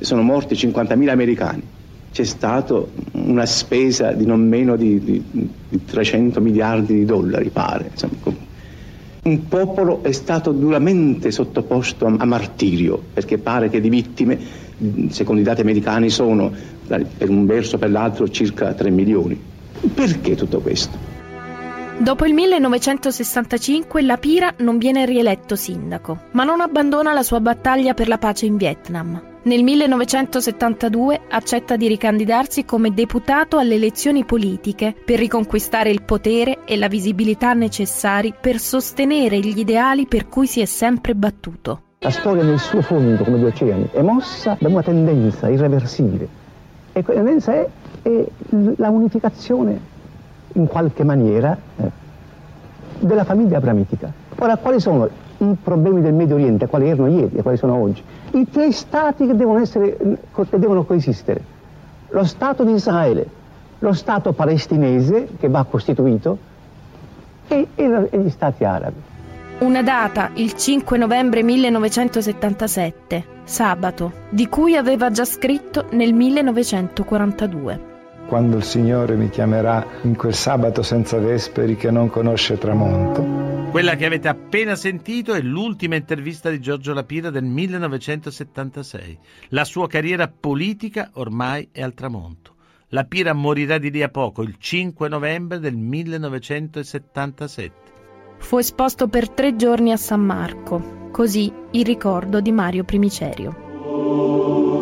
sono 0.00 0.22
morti 0.22 0.56
50.000 0.56 1.08
americani. 1.10 1.62
C'è 2.10 2.24
stata 2.24 2.84
una 3.12 3.46
spesa 3.46 4.10
di 4.10 4.26
non 4.26 4.40
meno 4.48 4.74
di, 4.74 4.98
di, 4.98 5.22
di 5.30 5.84
300 5.84 6.40
miliardi 6.40 6.94
di 6.94 7.04
dollari, 7.04 7.50
pare. 7.50 7.90
Insomma, 7.92 8.14
un 9.24 9.48
popolo 9.48 10.02
è 10.02 10.12
stato 10.12 10.52
duramente 10.52 11.30
sottoposto 11.30 12.06
a 12.06 12.24
martirio, 12.24 13.00
perché 13.12 13.38
pare 13.38 13.70
che 13.70 13.80
di 13.80 13.88
vittime, 13.88 14.38
secondo 15.08 15.40
i 15.40 15.44
dati 15.44 15.62
americani, 15.62 16.10
sono 16.10 16.52
per 16.86 17.30
un 17.30 17.46
verso 17.46 17.76
o 17.76 17.78
per 17.78 17.90
l'altro 17.90 18.28
circa 18.28 18.72
3 18.74 18.90
milioni. 18.90 19.40
Perché 19.94 20.34
tutto 20.34 20.60
questo? 20.60 21.12
Dopo 21.98 22.26
il 22.26 22.34
1965 22.34 24.02
la 24.02 24.16
Pira 24.16 24.52
non 24.58 24.78
viene 24.78 25.06
rieletto 25.06 25.56
sindaco, 25.56 26.18
ma 26.32 26.44
non 26.44 26.60
abbandona 26.60 27.12
la 27.12 27.22
sua 27.22 27.40
battaglia 27.40 27.94
per 27.94 28.08
la 28.08 28.18
pace 28.18 28.46
in 28.46 28.56
Vietnam. 28.56 29.33
Nel 29.46 29.62
1972 29.62 31.20
accetta 31.28 31.76
di 31.76 31.86
ricandidarsi 31.86 32.64
come 32.64 32.94
deputato 32.94 33.58
alle 33.58 33.74
elezioni 33.74 34.24
politiche 34.24 34.94
per 35.04 35.18
riconquistare 35.18 35.90
il 35.90 36.00
potere 36.00 36.60
e 36.64 36.78
la 36.78 36.88
visibilità 36.88 37.52
necessari 37.52 38.32
per 38.40 38.58
sostenere 38.58 39.40
gli 39.40 39.58
ideali 39.58 40.06
per 40.06 40.30
cui 40.30 40.46
si 40.46 40.62
è 40.62 40.64
sempre 40.64 41.14
battuto. 41.14 41.80
La 41.98 42.08
storia 42.08 42.42
nel 42.42 42.58
suo 42.58 42.80
fondo, 42.80 43.22
come 43.22 43.36
gli 43.36 43.44
oceani, 43.44 43.90
è 43.92 44.00
mossa 44.00 44.56
da 44.58 44.68
una 44.68 44.82
tendenza 44.82 45.50
irreversibile. 45.50 46.26
E 46.94 47.02
quella 47.02 47.20
tendenza 47.20 47.52
è, 47.52 47.68
è 48.00 48.24
la 48.76 48.88
unificazione, 48.88 49.78
in 50.54 50.66
qualche 50.66 51.04
maniera, 51.04 51.54
eh, 51.76 51.90
della 52.98 53.24
famiglia 53.24 53.58
abramitica. 53.58 54.10
Ora, 54.38 54.56
quali 54.56 54.80
sono 54.80 55.06
i 55.36 55.56
problemi 55.62 56.00
del 56.00 56.14
Medio 56.14 56.36
Oriente, 56.36 56.66
quali 56.66 56.88
erano 56.88 57.08
ieri 57.08 57.36
e 57.36 57.42
quali 57.42 57.58
sono 57.58 57.74
oggi? 57.74 58.02
I 58.34 58.50
tre 58.50 58.72
stati 58.72 59.26
che 59.26 59.36
devono, 59.36 59.60
essere, 59.60 59.96
che 59.96 60.58
devono 60.58 60.82
coesistere. 60.84 61.40
Lo 62.08 62.24
Stato 62.24 62.64
di 62.64 62.72
Israele, 62.72 63.24
lo 63.78 63.92
Stato 63.92 64.32
palestinese, 64.32 65.28
che 65.38 65.48
va 65.48 65.64
costituito, 65.64 66.36
e, 67.46 67.68
e, 67.76 68.08
e 68.10 68.18
gli 68.18 68.30
Stati 68.30 68.64
arabi. 68.64 69.00
Una 69.60 69.84
data, 69.84 70.30
il 70.34 70.54
5 70.54 70.98
novembre 70.98 71.44
1977, 71.44 73.24
sabato, 73.44 74.10
di 74.30 74.48
cui 74.48 74.74
aveva 74.74 75.12
già 75.12 75.24
scritto 75.24 75.84
nel 75.90 76.12
1942. 76.12 77.92
Quando 78.26 78.56
il 78.56 78.64
Signore 78.64 79.14
mi 79.14 79.30
chiamerà 79.30 79.86
in 80.02 80.16
quel 80.16 80.34
sabato 80.34 80.82
senza 80.82 81.18
vesperi 81.18 81.76
che 81.76 81.92
non 81.92 82.10
conosce 82.10 82.58
tramonto. 82.58 83.53
Quella 83.74 83.96
che 83.96 84.06
avete 84.06 84.28
appena 84.28 84.76
sentito 84.76 85.34
è 85.34 85.40
l'ultima 85.40 85.96
intervista 85.96 86.48
di 86.48 86.60
Giorgio 86.60 86.94
Lapira 86.94 87.30
del 87.30 87.42
1976. 87.42 89.18
La 89.48 89.64
sua 89.64 89.88
carriera 89.88 90.28
politica 90.28 91.10
ormai 91.14 91.70
è 91.72 91.82
al 91.82 91.92
tramonto. 91.92 92.54
Lapira 92.90 93.32
morirà 93.32 93.78
di 93.78 93.90
lì 93.90 94.04
a 94.04 94.10
poco, 94.10 94.42
il 94.42 94.54
5 94.60 95.08
novembre 95.08 95.58
del 95.58 95.74
1977. 95.74 97.74
Fu 98.38 98.58
esposto 98.58 99.08
per 99.08 99.28
tre 99.30 99.56
giorni 99.56 99.90
a 99.90 99.96
San 99.96 100.20
Marco, 100.20 101.08
così 101.10 101.52
il 101.72 101.84
ricordo 101.84 102.40
di 102.40 102.52
Mario 102.52 102.84
Primicerio. 102.84 104.73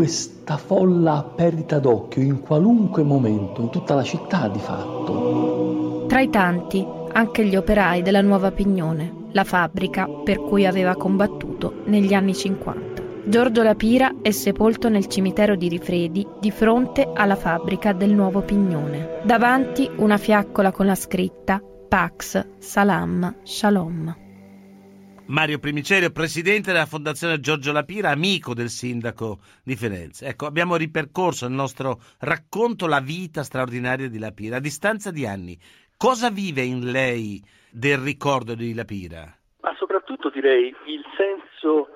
Questa 0.00 0.56
folla 0.56 1.30
perdita 1.36 1.78
d'occhio 1.78 2.22
in 2.22 2.40
qualunque 2.40 3.02
momento, 3.02 3.60
in 3.60 3.68
tutta 3.68 3.94
la 3.94 4.02
città 4.02 4.48
di 4.48 4.58
fatto. 4.58 6.06
Tra 6.08 6.20
i 6.20 6.30
tanti, 6.30 6.82
anche 7.12 7.44
gli 7.44 7.54
operai 7.54 8.00
della 8.00 8.22
nuova 8.22 8.50
Pignone, 8.50 9.26
la 9.32 9.44
fabbrica 9.44 10.08
per 10.08 10.40
cui 10.40 10.64
aveva 10.64 10.96
combattuto 10.96 11.82
negli 11.84 12.14
anni 12.14 12.34
50. 12.34 13.02
Giorgio 13.26 13.62
Lapira 13.62 14.14
è 14.22 14.30
sepolto 14.30 14.88
nel 14.88 15.06
cimitero 15.06 15.54
di 15.54 15.68
Rifredi 15.68 16.26
di 16.40 16.50
fronte 16.50 17.06
alla 17.12 17.36
fabbrica 17.36 17.92
del 17.92 18.14
nuovo 18.14 18.40
Pignone. 18.40 19.20
Davanti 19.22 19.86
una 19.96 20.16
fiaccola 20.16 20.72
con 20.72 20.86
la 20.86 20.94
scritta 20.94 21.60
Pax 21.88 22.46
Salam 22.56 23.40
Shalom. 23.42 24.29
Mario 25.30 25.60
Primicerio, 25.60 26.10
presidente 26.10 26.72
della 26.72 26.86
Fondazione 26.86 27.38
Giorgio 27.38 27.70
Lapira, 27.70 28.10
amico 28.10 28.52
del 28.52 28.68
sindaco 28.68 29.38
di 29.62 29.76
Firenze. 29.76 30.26
Ecco, 30.26 30.44
abbiamo 30.44 30.74
ripercorso 30.74 31.46
nel 31.46 31.54
nostro 31.54 32.00
racconto 32.18 32.88
la 32.88 32.98
vita 32.98 33.44
straordinaria 33.44 34.08
di 34.08 34.18
Lapira. 34.18 34.56
A 34.56 34.60
distanza 34.60 35.12
di 35.12 35.24
anni, 35.26 35.56
cosa 35.96 36.30
vive 36.30 36.62
in 36.62 36.90
lei 36.90 37.40
del 37.70 37.98
ricordo 37.98 38.56
di 38.56 38.74
Lapira? 38.74 39.32
Ma 39.60 39.72
soprattutto 39.78 40.30
direi 40.30 40.74
il 40.86 41.04
senso 41.16 41.90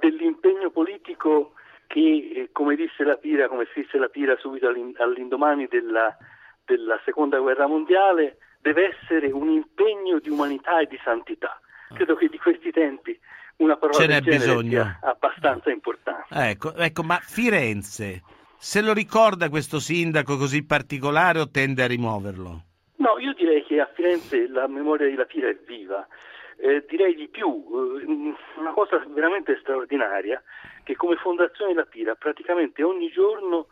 dell'impegno 0.00 0.70
politico 0.70 1.52
che, 1.86 2.00
eh, 2.34 2.48
come 2.50 2.74
disse 2.74 3.04
Lapira, 3.04 3.46
come 3.46 3.68
scrisse 3.70 3.98
Lapira 3.98 4.36
subito 4.40 4.66
all'indomani 4.66 5.68
della, 5.70 6.16
della 6.64 7.00
seconda 7.04 7.38
guerra 7.38 7.68
mondiale, 7.68 8.38
deve 8.60 8.96
essere 8.98 9.30
un 9.30 9.48
impegno 9.48 10.18
di 10.18 10.28
umanità 10.28 10.80
e 10.80 10.86
di 10.86 10.98
santità. 11.04 11.60
Credo 11.94 12.14
che 12.14 12.28
di 12.28 12.38
questi 12.38 12.70
tempi 12.70 13.18
una 13.56 13.76
parola 13.76 13.98
Ce 13.98 14.06
del 14.06 14.22
bisogno. 14.22 14.70
sia 14.70 14.98
abbastanza 15.02 15.70
importante. 15.70 16.26
Ecco, 16.30 16.74
ecco, 16.74 17.02
ma 17.02 17.18
Firenze, 17.20 18.22
se 18.58 18.80
lo 18.80 18.92
ricorda 18.92 19.48
questo 19.48 19.78
sindaco 19.78 20.36
così 20.36 20.64
particolare 20.64 21.40
o 21.40 21.50
tende 21.50 21.82
a 21.82 21.86
rimuoverlo? 21.86 22.64
No, 22.96 23.18
io 23.18 23.32
direi 23.34 23.64
che 23.64 23.80
a 23.80 23.90
Firenze 23.94 24.46
la 24.48 24.66
memoria 24.66 25.08
di 25.08 25.14
Lapira 25.14 25.48
è 25.48 25.56
viva. 25.66 26.06
Eh, 26.58 26.84
direi 26.88 27.14
di 27.14 27.28
più, 27.28 27.46
eh, 27.48 28.04
una 28.58 28.72
cosa 28.72 29.02
veramente 29.08 29.56
straordinaria, 29.60 30.42
che 30.82 30.94
come 30.94 31.16
Fondazione 31.16 31.72
Lapira 31.74 32.14
praticamente 32.14 32.82
ogni 32.82 33.10
giorno 33.10 33.68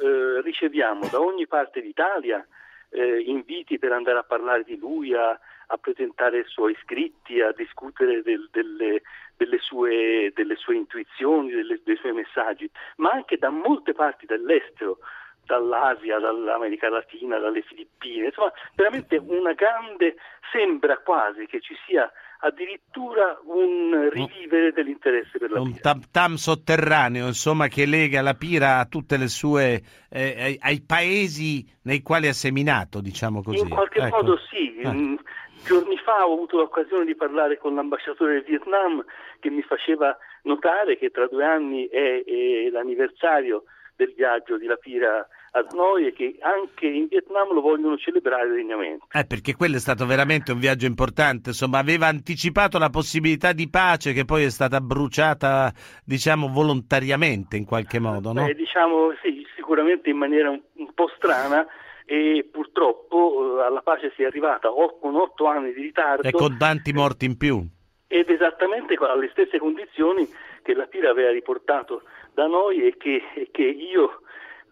eh, 0.00 0.40
riceviamo 0.42 1.08
da 1.10 1.20
ogni 1.20 1.46
parte 1.48 1.80
d'Italia 1.80 2.46
eh, 2.90 3.20
inviti 3.20 3.78
per 3.78 3.92
andare 3.92 4.18
a 4.18 4.22
parlare 4.24 4.64
di 4.64 4.76
lui, 4.78 5.14
a, 5.14 5.38
a 5.70 5.76
presentare 5.76 6.38
i 6.40 6.44
suoi 6.46 6.76
scritti, 6.82 7.40
a 7.40 7.52
discutere 7.52 8.22
del- 8.22 8.48
delle, 8.50 9.02
delle 9.36 9.58
sue, 9.58 10.32
delle 10.34 10.56
sue 10.56 10.76
intuizioni, 10.76 11.50
delle- 11.50 11.80
dei 11.84 11.96
suoi 11.96 12.12
messaggi, 12.12 12.70
ma 12.96 13.10
anche 13.10 13.36
da 13.36 13.50
molte 13.50 13.92
parti 13.92 14.26
dell'estero, 14.26 14.98
dall'Asia, 15.44 16.18
dall'America 16.18 16.90
Latina, 16.90 17.38
dalle 17.38 17.62
Filippine, 17.62 18.26
insomma 18.26 18.52
veramente 18.74 19.16
una 19.16 19.52
grande, 19.54 20.16
sembra 20.52 20.98
quasi 20.98 21.46
che 21.46 21.60
ci 21.60 21.74
sia 21.86 22.10
addirittura 22.40 23.40
un 23.44 24.08
rivivere 24.10 24.72
dell'interesse 24.72 25.38
per 25.38 25.50
la 25.50 25.60
Un 25.60 25.80
tam 25.80 26.02
tam 26.10 26.34
sotterraneo, 26.34 27.26
insomma, 27.26 27.68
che 27.68 27.86
lega 27.86 28.22
la 28.22 28.34
Pira 28.34 28.78
a 28.78 28.86
tutte 28.86 29.16
le 29.16 29.28
sue 29.28 29.82
eh, 30.10 30.36
ai, 30.38 30.58
ai 30.60 30.82
paesi 30.82 31.66
nei 31.82 32.02
quali 32.02 32.28
ha 32.28 32.32
seminato, 32.32 33.00
diciamo 33.00 33.42
così. 33.42 33.58
In 33.58 33.68
qualche 33.68 34.00
Ecco. 34.00 34.16
modo 34.16 34.38
sì. 34.50 34.76
Eh. 34.76 34.88
Mm, 34.88 35.16
Giorni 35.64 35.96
fa 35.98 36.26
ho 36.26 36.34
avuto 36.34 36.58
l'occasione 36.58 37.04
di 37.04 37.16
parlare 37.16 37.58
con 37.58 37.74
l'ambasciatore 37.74 38.34
del 38.34 38.44
Vietnam 38.44 39.04
che 39.40 39.50
mi 39.50 39.62
faceva 39.62 40.16
notare 40.42 40.96
che 40.96 41.10
tra 41.10 41.26
due 41.26 41.44
anni 41.44 41.88
è, 41.88 42.22
è 42.24 42.70
l'anniversario 42.70 43.64
del 43.96 44.14
viaggio 44.14 44.56
di 44.56 44.66
Lapira 44.66 45.26
a 45.52 45.66
noi 45.74 46.06
e 46.06 46.12
che 46.12 46.36
anche 46.40 46.86
in 46.86 47.06
Vietnam 47.08 47.52
lo 47.52 47.60
vogliono 47.60 47.96
celebrare 47.96 48.48
degnamente. 48.50 49.04
Eh, 49.12 49.24
perché 49.26 49.54
quello 49.56 49.76
è 49.76 49.80
stato 49.80 50.04
veramente 50.06 50.52
un 50.52 50.58
viaggio 50.58 50.86
importante, 50.86 51.50
insomma, 51.50 51.78
aveva 51.78 52.06
anticipato 52.06 52.78
la 52.78 52.90
possibilità 52.90 53.52
di 53.52 53.68
pace 53.68 54.12
che 54.12 54.24
poi 54.24 54.44
è 54.44 54.50
stata 54.50 54.80
bruciata, 54.80 55.72
diciamo, 56.04 56.48
volontariamente 56.48 57.56
in 57.56 57.64
qualche 57.64 57.98
modo, 57.98 58.32
no? 58.32 58.44
Beh, 58.44 58.54
diciamo 58.54 59.12
sì, 59.22 59.44
sicuramente 59.56 60.10
in 60.10 60.16
maniera 60.16 60.50
un, 60.50 60.60
un 60.74 60.92
po' 60.94 61.10
strana 61.16 61.66
e 62.04 62.48
purtroppo 62.50 63.58
eh, 63.58 63.64
alla 63.64 63.82
pace 63.82 64.12
si 64.16 64.22
è 64.22 64.26
arrivata 64.26 64.68
o- 64.70 64.98
con 64.98 65.14
otto 65.16 65.46
anni 65.46 65.72
di 65.72 65.82
ritardo 65.82 66.26
E 66.26 66.30
con 66.30 66.56
tanti 66.56 66.92
morti 66.92 67.24
in 67.26 67.36
più. 67.36 67.62
ed 68.06 68.30
esattamente 68.30 68.96
alle 69.00 69.28
stesse 69.30 69.58
condizioni 69.58 70.26
che 70.62 70.74
la 70.74 70.86
Pira 70.86 71.10
aveva 71.10 71.30
riportato 71.30 72.02
da 72.34 72.46
noi 72.46 72.86
e 72.86 72.96
che, 72.96 73.22
e 73.34 73.48
che 73.50 73.62
io, 73.62 74.22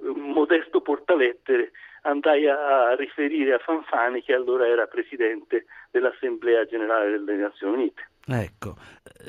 un 0.00 0.30
modesto 0.32 0.80
portalettere, 0.80 1.72
andai 2.02 2.48
a, 2.48 2.88
a 2.88 2.94
riferire 2.94 3.54
a 3.54 3.58
Fanfani 3.58 4.22
che 4.22 4.32
allora 4.34 4.66
era 4.66 4.86
presidente 4.86 5.66
dell'Assemblea 5.90 6.64
Generale 6.64 7.10
delle 7.10 7.36
Nazioni 7.36 7.74
Unite. 7.74 8.08
Ecco, 8.28 8.74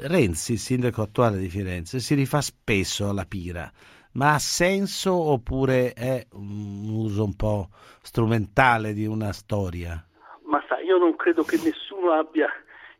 Renzi, 0.07 0.53
il 0.53 0.59
sindaco 0.59 1.01
attuale 1.01 1.37
di 1.37 1.49
Firenze, 1.49 1.99
si 1.99 2.15
rifà 2.15 2.41
spesso 2.41 3.09
alla 3.09 3.25
Pira, 3.25 3.69
ma 4.13 4.33
ha 4.33 4.39
senso 4.39 5.13
oppure 5.13 5.93
è 5.93 6.25
un 6.33 6.87
uso 6.89 7.23
un 7.23 7.35
po' 7.35 7.69
strumentale 8.01 8.93
di 8.93 9.05
una 9.05 9.31
storia? 9.33 10.03
Ma 10.45 10.63
sai, 10.67 10.85
io 10.85 10.97
non 10.97 11.15
credo 11.15 11.43
che 11.43 11.57
nessuno 11.57 12.11
abbia 12.11 12.47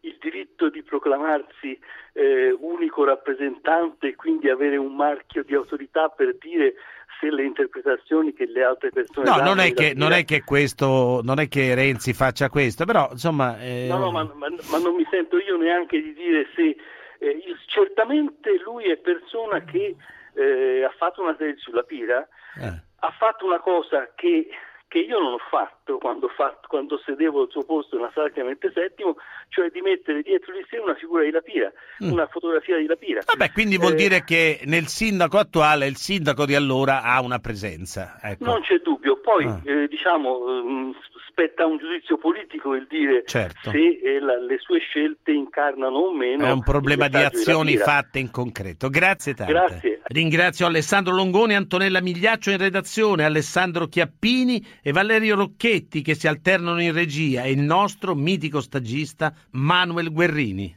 il 0.08 0.18
diritto 0.20 0.70
di 0.70 0.82
proclamarsi 0.84 1.78
eh, 2.14 2.56
unico 2.60 3.04
rappresentante 3.04 4.08
e 4.08 4.16
quindi 4.16 4.50
avere 4.50 4.78
un 4.78 4.96
marchio 4.96 5.44
di 5.44 5.54
autorità 5.54 6.10
per 6.10 6.36
dire 6.38 6.74
se 7.20 7.32
le 7.32 7.44
interpretazioni 7.46 8.34
che 8.34 8.46
le 8.46 8.64
altre 8.64 8.90
persone 8.92 9.28
No, 9.30 9.38
danno 9.38 9.54
non 9.54 9.58
che, 9.58 9.70
Lapira- 9.70 9.94
non 10.00 10.12
è 10.14 10.24
che 10.24 10.44
questo, 10.44 11.22
non 11.24 11.40
è 11.40 11.48
che 11.48 11.74
Renzi 11.76 12.14
faccia 12.14 12.50
questo, 12.50 12.86
però 12.86 13.10
insomma... 13.12 13.60
eh, 13.60 13.88
No, 13.90 13.98
no, 13.98 14.12
ma, 14.12 14.24
ma- 14.24 14.48
ma 14.72 14.78
non 14.78 14.96
mi 14.96 15.06
sento 15.10 15.38
io 15.38 15.58
neanche 15.58 16.02
di 16.02 16.14
dire 16.14 16.48
se... 16.56 16.76
eh, 17.20 17.42
certamente 17.66 18.58
lui 18.64 18.86
è 18.86 18.98
persona 18.98 19.64
che 19.64 19.96
eh, 20.36 20.84
ha 20.84 20.94
fatto 20.98 21.22
una 21.24 21.34
tesi 21.34 21.60
sulla 21.60 21.82
Pira, 21.84 22.28
eh. 22.62 22.82
ha 23.00 23.12
fatto 23.18 23.46
una 23.46 23.60
cosa 23.60 24.12
che, 24.16 24.48
che 24.88 25.00
io 25.00 25.20
non 25.20 25.34
ho 25.34 25.38
fatto 25.50 25.98
quando, 25.98 26.28
fatto- 26.30 26.68
quando 26.68 26.98
sedevo 27.06 27.42
al 27.42 27.50
suo 27.50 27.64
posto 27.64 27.98
nella 27.98 28.12
sala 28.14 28.30
Clemente 28.30 28.72
VII, 28.74 29.14
cioè 29.50 29.70
di 29.70 29.82
mettere 29.82 30.22
dietro 30.22 30.54
di 30.54 30.66
sé 30.70 30.78
una 30.78 30.96
figura 30.96 31.24
di 31.24 31.32
Lapira, 31.32 31.72
Mm. 32.04 32.12
una 32.12 32.28
fotografia 32.28 32.78
di 32.78 32.86
Lapira. 32.86 33.22
Vabbè, 33.26 33.52
quindi 33.52 33.78
vuol 33.78 33.94
Eh, 33.94 33.96
dire 33.96 34.24
che 34.24 34.62
nel 34.66 34.88
sindaco 34.88 35.38
attuale 35.38 35.88
il 35.88 35.98
sindaco 35.98 36.46
di 36.46 36.56
allora 36.56 37.02
ha 37.02 37.20
una 37.22 37.40
presenza. 37.40 38.18
Ecco. 38.22 38.46
Non 38.46 38.62
c'è 38.62 38.78
dubbio, 38.78 39.20
poi 39.20 39.46
Ah. 39.46 39.62
eh, 39.66 39.88
diciamo 39.88 40.48
ehm, 40.60 40.96
spetta 41.28 41.64
a 41.64 41.66
un 41.68 41.78
giudizio 41.78 42.18
politico 42.18 42.74
il 42.74 42.88
dire 42.90 43.24
Certo. 43.26 43.70
se 43.72 43.78
eh, 44.02 44.20
la- 44.20 44.40
le 44.40 44.58
sue 44.60 44.80
scelte 44.80 45.32
incarnano 45.32 45.96
o 45.98 46.14
meno. 46.14 46.46
È 46.46 46.52
un 46.52 46.64
problema 46.64 47.08
di 47.10 47.18
azioni 47.18 47.74
Lapira. 47.76 47.86
fatte 48.02 48.20
in 48.20 48.32
concreto. 48.32 48.90
Grazie 48.90 49.34
tante. 49.36 49.52
Grazie. 49.54 50.02
Ringrazio 50.06 50.66
Alessandro 50.66 51.14
Longoni, 51.14 51.54
Antonella 51.56 52.02
Migliaccio 52.02 52.50
in 52.52 52.58
redazione, 52.58 53.24
Alessandro 53.26 53.88
Chiappini 53.88 54.66
e 54.88 54.94
Valerio 54.94 55.36
Rocchetti 55.36 56.02
che 56.02 56.16
si 56.16 56.30
alternano 56.30 56.82
in 56.82 56.94
regia 56.94 57.44
e 57.44 57.52
il 57.52 57.60
nostro 57.60 58.16
mitico 58.16 58.62
stagista 58.62 59.34
Manuel 59.50 60.14
Guerrini. 60.14 60.76